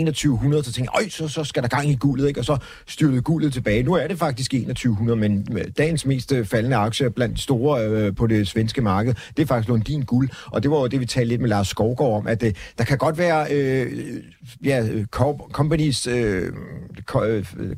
[0.06, 2.40] 2100, så tænkte jeg, så, så skal der gang i guldet, ikke?
[2.40, 2.56] og så
[2.86, 3.82] styrtede guldet tilbage.
[3.82, 7.86] Nu er det faktisk 2100, men øh, dagens mest øh, faldende aktie blandt de store
[7.88, 11.00] øh, på det svenske marked, det er faktisk Lundin Guld, og det var jo det,
[11.00, 13.92] vi talte lidt med Lars Skovgaard om, at øh, der kan godt være øh,
[14.64, 15.06] ja, øh,
[15.52, 16.52] companies øh,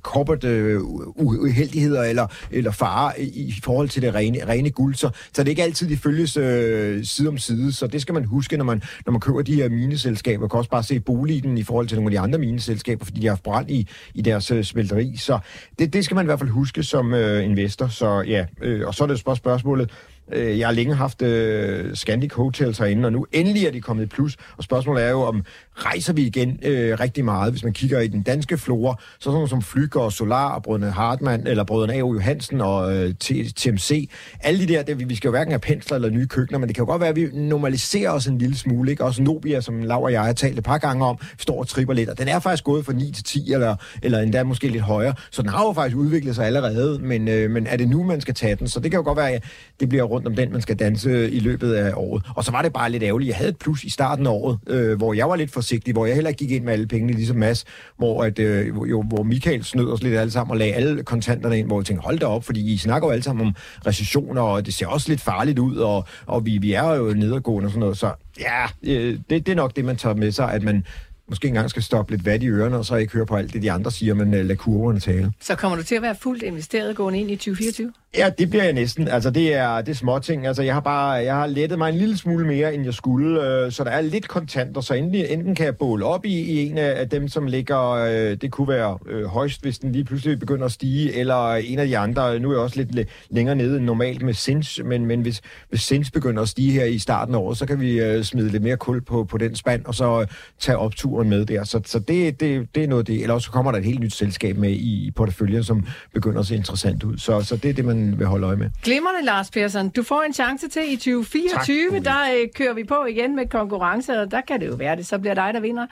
[0.03, 0.81] corporate øh, øh
[1.19, 5.49] uheldigheder eller, eller farer i, i forhold til det rene, rene guld, så, så det
[5.49, 8.65] er ikke altid, de følges øh, side om side, så det skal man huske, når
[8.65, 10.41] man, når man køber de her mineselskaber.
[10.41, 13.21] Man kan også bare se boligen i forhold til nogle af de andre mineselskaber, fordi
[13.21, 15.39] de har haft brand i, i deres øh, smelteri, så
[15.79, 18.95] det, det skal man i hvert fald huske som øh, investor, så ja, øh, og
[18.95, 19.91] så er det bare spørgsmålet,
[20.33, 24.05] øh, jeg har længe haft øh, Scandic Hotels herinde, og nu endelig er de kommet
[24.05, 24.37] i plus.
[24.57, 25.45] Og spørgsmålet er jo, om
[25.77, 29.49] rejser vi igen øh, rigtig meget, hvis man kigger i den danske flora, så sådan
[29.49, 32.13] som Flyger og Solar og brødrene Hartmann, eller brødrene A.O.
[32.13, 34.11] Johansen og øh, TMC.
[34.41, 36.77] Alle de der, der, vi skal jo hverken have pensler eller nye køkkener, men det
[36.77, 38.91] kan jo godt være, at vi normaliserer os en lille smule.
[38.91, 39.05] Ikke?
[39.05, 41.95] Også Nobia, som Laura og jeg har talt et par gange om, står og tripper
[41.95, 44.83] lidt, og den er faktisk gået fra 9 til 10, eller, eller endda måske lidt
[44.83, 45.15] højere.
[45.31, 48.21] Så den har jo faktisk udviklet sig allerede, men, øh, men er det nu, man
[48.21, 48.69] skal tage den?
[48.69, 49.45] Så det kan jo godt være, at
[49.81, 52.23] det bliver rundt om den, man skal danse øh, i løbet af året.
[52.37, 53.29] Og så var det bare lidt ærgerligt.
[53.29, 56.07] Jeg havde et plus i starten af året, øh, hvor jeg var lidt forsigtig, hvor
[56.07, 57.65] jeg heller ikke gik ind med alle pengene, ligesom Mads,
[57.97, 61.59] hvor, at, øh, jo, hvor Michael snød os lidt alle sammen og lagde alle kontanterne
[61.59, 63.55] ind, hvor jeg tænkte, hold da op, fordi I snakker jo alle sammen om
[63.87, 67.67] recessioner, og det ser også lidt farligt ud, og, og vi, vi er jo nedadgående
[67.67, 67.99] og sådan noget.
[67.99, 70.85] Så ja, øh, det, det er nok det, man tager med sig, at man
[71.29, 73.63] måske engang skal stoppe lidt vat i ørerne, og så ikke høre på alt det,
[73.63, 75.33] de andre siger, men uh, lade kurverne tale.
[75.41, 77.93] Så kommer du til at være fuldt investeret gående ind i 2024?
[78.15, 79.09] Ja, det bliver jeg næsten.
[79.09, 80.47] Altså, det er, det er småting.
[80.47, 83.49] Altså, jeg har bare jeg har lettet mig en lille smule mere, end jeg skulle,
[83.49, 86.67] øh, så der er lidt kontanter, så endelig, enten kan jeg båle op i, i
[86.67, 90.39] en af dem, som ligger, øh, det kunne være øh, højst, hvis den lige pludselig
[90.39, 93.77] begynder at stige, eller en af de andre, nu er jeg også lidt længere nede
[93.77, 97.35] end normalt med Sins, men, men hvis, hvis Sins begynder at stige her i starten
[97.35, 99.95] af året, så kan vi øh, smide lidt mere kul på, på den spand, og
[99.95, 100.27] så øh,
[100.61, 101.65] tage opturen med der.
[101.65, 103.23] Så, så det, det, det er noget det.
[103.23, 106.47] Eller også kommer der et helt nyt selskab med i, i porteføljen, som begynder at
[106.47, 107.19] se interessant ud.
[107.19, 108.71] Så, så det er det, man vil holde øje med.
[108.83, 109.89] Glimrende, Lars Persson.
[109.89, 111.91] Du får en chance til i 2024.
[111.91, 114.97] Tak, der øh, kører vi på igen med konkurrence, og der kan det jo være
[114.97, 115.07] det.
[115.07, 115.87] Så bliver dig, der vinder.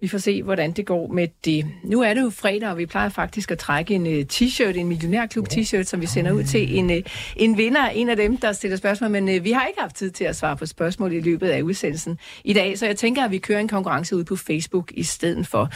[0.00, 1.66] Vi får se, hvordan det går med det.
[1.84, 4.88] Nu er det jo fredag, og vi plejer faktisk at trække en uh, t-shirt, en
[4.88, 6.96] millionærklub t-shirt, som vi sender ud til en, uh,
[7.36, 9.10] en vinder, en af dem, der stiller spørgsmål.
[9.10, 11.62] Men uh, vi har ikke haft tid til at svare på spørgsmål i løbet af
[11.62, 15.02] udsendelsen i dag, så jeg tænker, at vi kører en konkurrence ud på Facebook i
[15.02, 15.70] stedet for.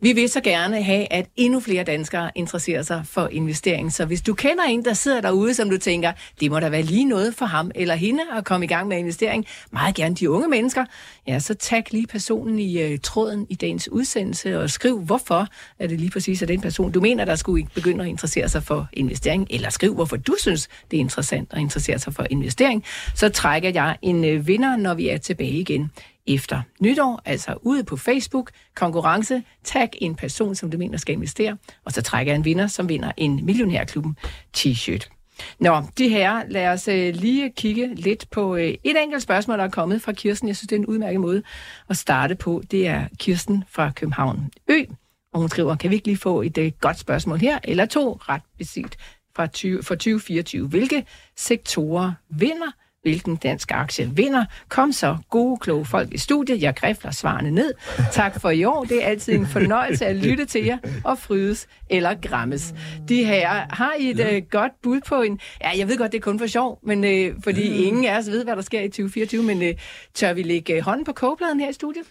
[0.00, 3.92] Vi vil så gerne have, at endnu flere danskere interesserer sig for investering.
[3.92, 6.82] Så hvis du kender en, der sidder derude, som du tænker, det må da være
[6.82, 10.30] lige noget for ham eller hende at komme i gang med investering, meget gerne de
[10.30, 10.84] unge mennesker,
[11.26, 15.46] ja, så tag lige personen i uh, tråden i dagens udsendelse og skriv, hvorfor
[15.78, 18.62] er det lige præcis at den person, du mener, der skulle begynde at interessere sig
[18.62, 22.84] for investering, eller skriv, hvorfor du synes, det er interessant at interessere sig for investering.
[23.14, 25.90] Så trækker jeg en øh, vinder, når vi er tilbage igen
[26.26, 31.56] efter nytår, altså ude på Facebook, konkurrence, tag en person, som du mener skal investere,
[31.84, 34.16] og så trækker jeg en vinder, som vinder en Millionærklubben
[34.56, 35.17] t-shirt.
[35.60, 39.64] Nå, de her, lad os øh, lige kigge lidt på øh, et enkelt spørgsmål, der
[39.64, 40.48] er kommet fra Kirsten.
[40.48, 41.42] Jeg synes, det er en udmærket måde
[41.90, 42.62] at starte på.
[42.70, 44.84] Det er Kirsten fra København Ø.
[45.32, 48.18] Og hun skriver, kan vi ikke lige få et øh, godt spørgsmål her, eller to
[48.28, 48.96] ret beset
[49.36, 50.68] fra 20, for 2024.
[50.68, 51.04] Hvilke
[51.36, 52.72] sektorer vinder
[53.08, 54.44] hvilken dansk aktie vinder.
[54.68, 56.62] Kom så, gode, kloge folk i studiet.
[56.62, 57.72] Jeg grifler svarene ned.
[58.12, 58.84] Tak for i år.
[58.84, 62.74] Det er altid en fornøjelse at lytte til jer og frydes eller grammes.
[63.08, 65.40] De her har I et uh, godt bud på en...
[65.60, 67.84] Ja, jeg ved godt, det er kun for sjov, men uh, fordi mm.
[67.84, 69.68] ingen af os ved, hvad der sker i 2024, men uh,
[70.14, 72.04] tør vi lægge uh, hånden på kogepladen her i studiet?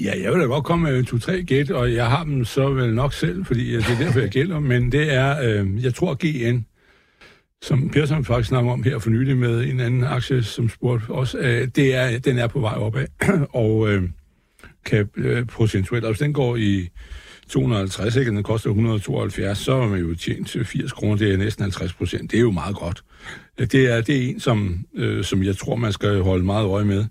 [0.00, 2.94] Ja, jeg vil da godt komme med to-tre gæt, og jeg har dem så vel
[2.94, 6.64] nok selv, fordi det er derfor, jeg gælder, men det er, øh, jeg tror, GN
[7.62, 11.38] som Persson faktisk snakker om her for nylig med en anden aktie, som spurgte også,
[11.38, 13.06] øh, det er, den er på vej opad,
[13.52, 14.02] og øh,
[14.84, 16.88] kan øh, procentuelt, altså den går i
[17.48, 18.30] 250, ikke?
[18.30, 22.30] den koster 172, så er man jo tjent 80 kroner, det er næsten 50 procent.
[22.30, 23.04] Det er jo meget godt.
[23.60, 26.66] Øh, det er, det er en, som, øh, som jeg tror, man skal holde meget
[26.66, 27.04] øje med.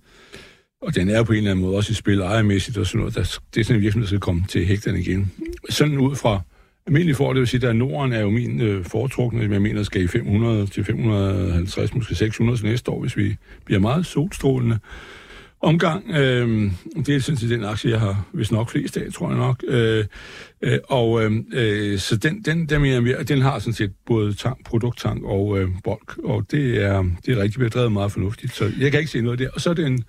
[0.81, 3.15] Og den er på en eller anden måde også i spil ejermæssigt og sådan noget.
[3.15, 5.31] Der, det er sådan en virksomhed, der skal komme til hægterne igen.
[5.69, 6.41] Sådan ud fra
[6.87, 10.03] Almindelig for, det vil sige, at Norden er jo min øh, foretrukne, jeg mener, skal
[10.03, 14.79] i 500 til 550, måske 600 til næste år, hvis vi bliver meget solstrålende.
[15.63, 16.71] Omgang, øh,
[17.05, 19.63] det er sådan set den aktie, jeg har hvis nok flest af, tror jeg nok.
[19.67, 20.05] Øh,
[20.61, 24.65] øh, og øh, øh så den, den, den, mener, den har sådan set både tank,
[24.65, 28.91] produkttank og øh, bolk, og det er, det er rigtig bedrevet meget fornuftigt, så jeg
[28.91, 29.49] kan ikke se noget der.
[29.53, 30.03] Og så er det en,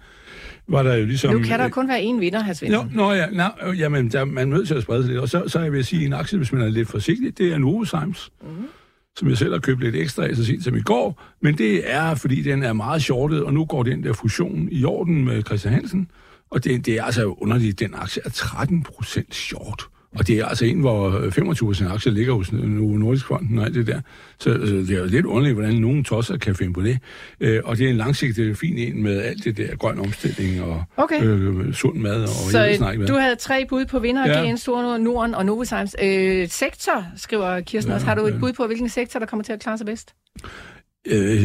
[0.69, 1.35] var der jo ligesom...
[1.35, 2.53] Nu kan der kun være én vinder, hr.
[2.53, 2.91] Svendsen.
[2.95, 5.21] Nå, nå ja, nå, jamen, der, man er nødt til at sprede sig lidt.
[5.21, 7.59] Og så, så jeg vil sige, en aktie, hvis man er lidt forsigtig, det er
[7.59, 8.67] Novozymes, mm-hmm.
[9.17, 11.23] som jeg selv har købt lidt ekstra af så sent som i går.
[11.41, 14.85] Men det er, fordi den er meget shortet, og nu går den der fusion i
[14.85, 16.11] orden med Christian Hansen.
[16.51, 19.89] Og det, det er altså underligt, den aktie er 13 procent short.
[20.15, 23.75] Og det er altså en, hvor 25 procent aktier ligger hos Nordisk Fonden og alt
[23.75, 24.01] det der.
[24.39, 26.99] Så, så det er jo lidt underligt, hvordan nogen tosser kan finde på det.
[27.41, 30.85] Øh, og det er en langsigtet fin en med alt det der grøn omstilling og
[30.97, 31.25] okay.
[31.25, 32.23] øh, sund mad.
[32.23, 33.07] Og så med.
[33.07, 34.51] du havde tre bud på vinder, ja.
[34.51, 35.97] GN, Store Norden og Novozymes.
[36.03, 38.07] Øh, sektor, skriver Kirsten ja, også.
[38.07, 38.39] Har du et ja.
[38.39, 40.15] bud på, hvilken sektor, der kommer til at klare sig bedst?
[41.07, 41.41] Øh,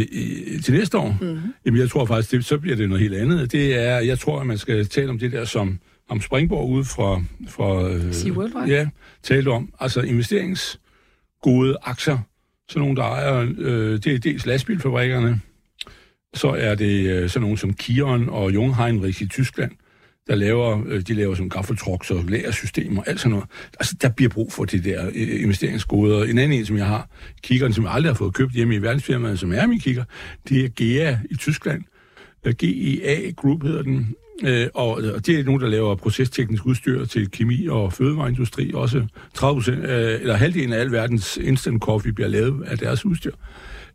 [0.63, 1.17] til næste år?
[1.21, 1.39] Mm-hmm.
[1.65, 3.51] Jamen, jeg tror faktisk, det, så bliver det noget helt andet.
[3.51, 5.79] Det er, jeg tror, at man skal tale om det der, som
[6.09, 8.13] om Springborg ude fra, fra øh,
[8.69, 8.87] ja,
[9.23, 9.73] talte om.
[9.79, 12.19] Altså investeringsgode aktier,
[12.69, 15.41] sådan nogle, der ejer, øh, det er dels lastbilfabrikkerne,
[16.33, 19.71] så er det øh, sådan nogle som Kion og Jungheinrich i Tyskland,
[20.27, 23.45] der laver, øh, de laver som gaffeltrucks og lagersystemer, alt sådan noget.
[23.79, 26.23] Altså, der bliver brug for det der øh, investeringsgoder.
[26.23, 27.09] En anden en, som jeg har,
[27.41, 30.03] kiggeren, som jeg aldrig har fået købt hjemme i verdensfirmaet, som er min kigger,
[30.49, 31.83] det er GEA i Tyskland.
[32.53, 37.31] GEA Group hedder den, Øh, og, og det er nogen, der laver procesteknisk udstyr til
[37.31, 38.71] kemi og fødevareindustri.
[38.73, 43.31] Også 30 øh, eller halvdelen af al verdens instant coffee bliver lavet af deres udstyr.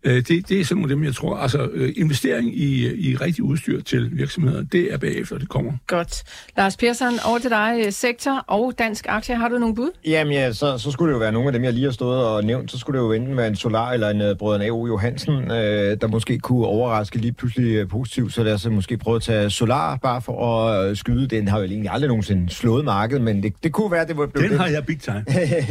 [0.04, 1.36] Øh, det, det er sådan dem, jeg tror.
[1.36, 5.72] Altså, øh, investering i, i rigtig udstyr til virksomheder, det er bagefter, det kommer.
[5.86, 6.22] Godt.
[6.56, 7.94] Lars Persson, over til dig.
[7.94, 9.34] Sektor og dansk aktie.
[9.34, 9.90] Har du nogle bud?
[10.04, 12.24] Jamen ja, så, så skulle det jo være nogle af dem, jeg lige har stået
[12.26, 12.70] og nævnt.
[12.70, 14.86] Så skulle det jo enten være en Solar eller en uh, brødrene A.O.
[14.86, 15.56] Johansen, uh,
[16.00, 18.32] der måske kunne overraske lige pludselig uh, positivt.
[18.32, 21.26] Så lad os måske prøve at tage Solar, bare for at skyde.
[21.26, 24.26] Den har jo egentlig aldrig nogensinde slået markedet, men det, det kunne være, det var
[24.26, 24.50] blevet...
[24.50, 25.24] Den har jeg big time.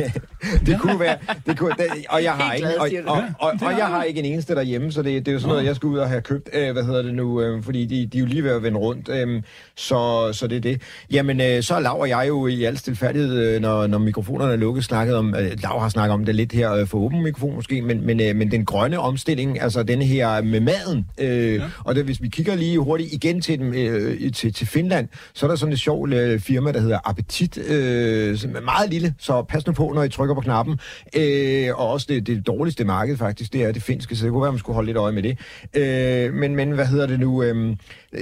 [0.66, 1.18] det kunne være...
[1.46, 2.68] Det kunne, det, og jeg har ikke...
[2.80, 5.34] Og, og, og, og, og jeg har ikke en eneste derhjemme, så det, det er
[5.34, 7.64] jo sådan noget, jeg skal ud og have købt, øh, hvad hedder det nu, øh,
[7.64, 9.42] fordi de, de er jo lige ved at vende rundt, øh,
[9.76, 10.82] så, så det er det.
[11.12, 14.84] Jamen, øh, så laver jeg jo i al stilfærdighed, øh, når, når mikrofonerne er lukket,
[14.84, 17.82] snakket om, øh, Lav har snakket om det lidt her øh, for åben mikrofon måske,
[17.82, 21.62] men, men, øh, men den grønne omstilling, altså den her med maden, øh, ja.
[21.84, 25.46] og det, hvis vi kigger lige hurtigt igen til, dem, øh, til, til Finland, så
[25.46, 29.14] er der sådan et sjovt øh, firma, der hedder Appetit, øh, som er meget lille,
[29.20, 30.80] så pas nu på, når I trykker på knappen.
[31.16, 34.42] Øh, og også det, det dårligste marked faktisk, det er det finske, så det kunne
[34.42, 35.38] være, man skulle holde lidt øje med det.
[35.74, 37.44] Øh, men, men hvad hedder det nu?
[37.44, 37.76] Øh,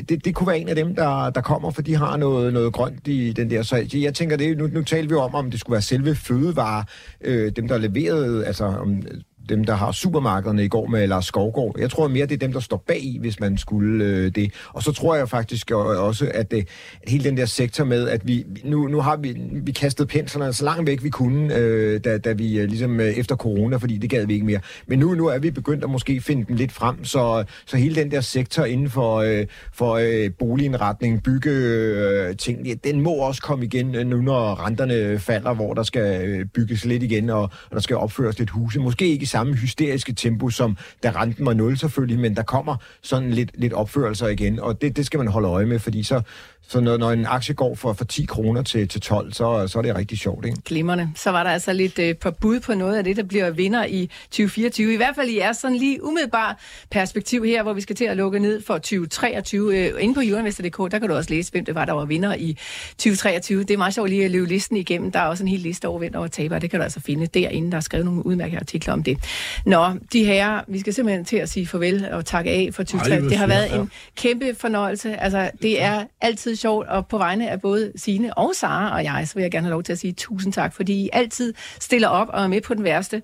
[0.09, 2.73] det, det kunne være en af dem, der, der kommer, for de har noget, noget
[2.73, 3.63] grønt i den der.
[3.63, 6.83] Så jeg tænker, det, nu, nu taler vi om, om det skulle være selve fødevare,
[7.21, 9.01] øh, dem der leverede, altså om
[9.49, 11.75] dem, der har supermarkederne i går med Lars Skovgaard.
[11.79, 14.53] Jeg tror mere, det er dem, der står bag i, hvis man skulle øh, det.
[14.73, 16.67] Og så tror jeg faktisk også, at, det,
[17.03, 20.53] at hele den der sektor med, at vi nu, nu har vi, vi kastet penslerne
[20.53, 23.97] så langt væk vi kunne, øh, da, da vi øh, ligesom øh, efter corona, fordi
[23.97, 24.59] det gad vi ikke mere.
[24.87, 27.95] Men nu, nu er vi begyndt at måske finde dem lidt frem, så, så hele
[27.95, 33.41] den der sektor inden for, øh, for øh, boligindretning, bygge øh, ting, den må også
[33.41, 37.41] komme igen øh, nu, når renterne falder, hvor der skal øh, bygges lidt igen, og,
[37.41, 38.79] og der skal opføres lidt huse.
[38.79, 42.75] Måske ikke i samme hysteriske tempo, som da renten var nul selvfølgelig, men der kommer
[43.01, 46.21] sådan lidt, lidt opførelser igen, og det, det skal man holde øje med, fordi så,
[46.67, 49.77] så når, når en aktie går fra, fra 10 kroner til, til 12, så, så
[49.77, 50.45] er det rigtig sjovt.
[50.45, 50.57] Ikke?
[50.65, 51.11] Glimmerne.
[51.15, 53.85] Så var der altså lidt øh, på bud på noget af det, der bliver vinder
[53.85, 54.93] i 2024.
[54.93, 56.55] I hvert fald i er sådan lige umiddelbart
[56.91, 59.77] perspektiv her, hvor vi skal til at lukke ned for 2023.
[59.77, 62.35] Øh, inde på jordinvestor.dk, der kan du også læse, hvem det var, der var vinder
[62.35, 62.57] i
[62.89, 63.63] 2023.
[63.63, 65.11] Det er meget sjovt lige at løbe listen igennem.
[65.11, 66.59] Der er også en hel liste over vinder og tabere.
[66.59, 67.71] Det kan du altså finde derinde.
[67.71, 69.17] Der er skrevet nogle udmærkede artikler om det.
[69.65, 73.29] Nå, de her, vi skal simpelthen til at sige farvel og takke af for 2023.
[73.29, 75.17] Det har været en kæmpe fornøjelse.
[75.17, 76.03] Altså, det er
[76.49, 79.51] altid sjovt, og på vegne af både Sine og Sara og jeg, så vil jeg
[79.51, 82.47] gerne have lov til at sige tusind tak, fordi I altid stiller op og er
[82.47, 83.21] med på den værste,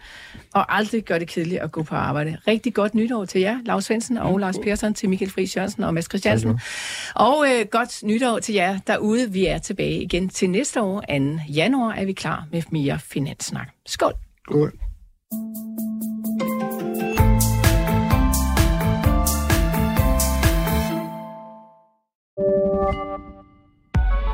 [0.53, 2.38] og aldrig gør det kedeligt at gå på arbejde.
[2.47, 5.93] Rigtig godt nytår til jer, Lars Svendsen og Lars Persson, til Michael Friis Jørgensen og
[5.93, 6.59] Mads Christiansen.
[7.15, 9.32] Og øh, godt nytår til jer derude.
[9.32, 11.05] Vi er tilbage igen til næste år, 2.
[11.49, 13.67] januar, er vi klar med mere finanssnak.
[13.86, 14.13] Skål!
[14.47, 14.71] Skål!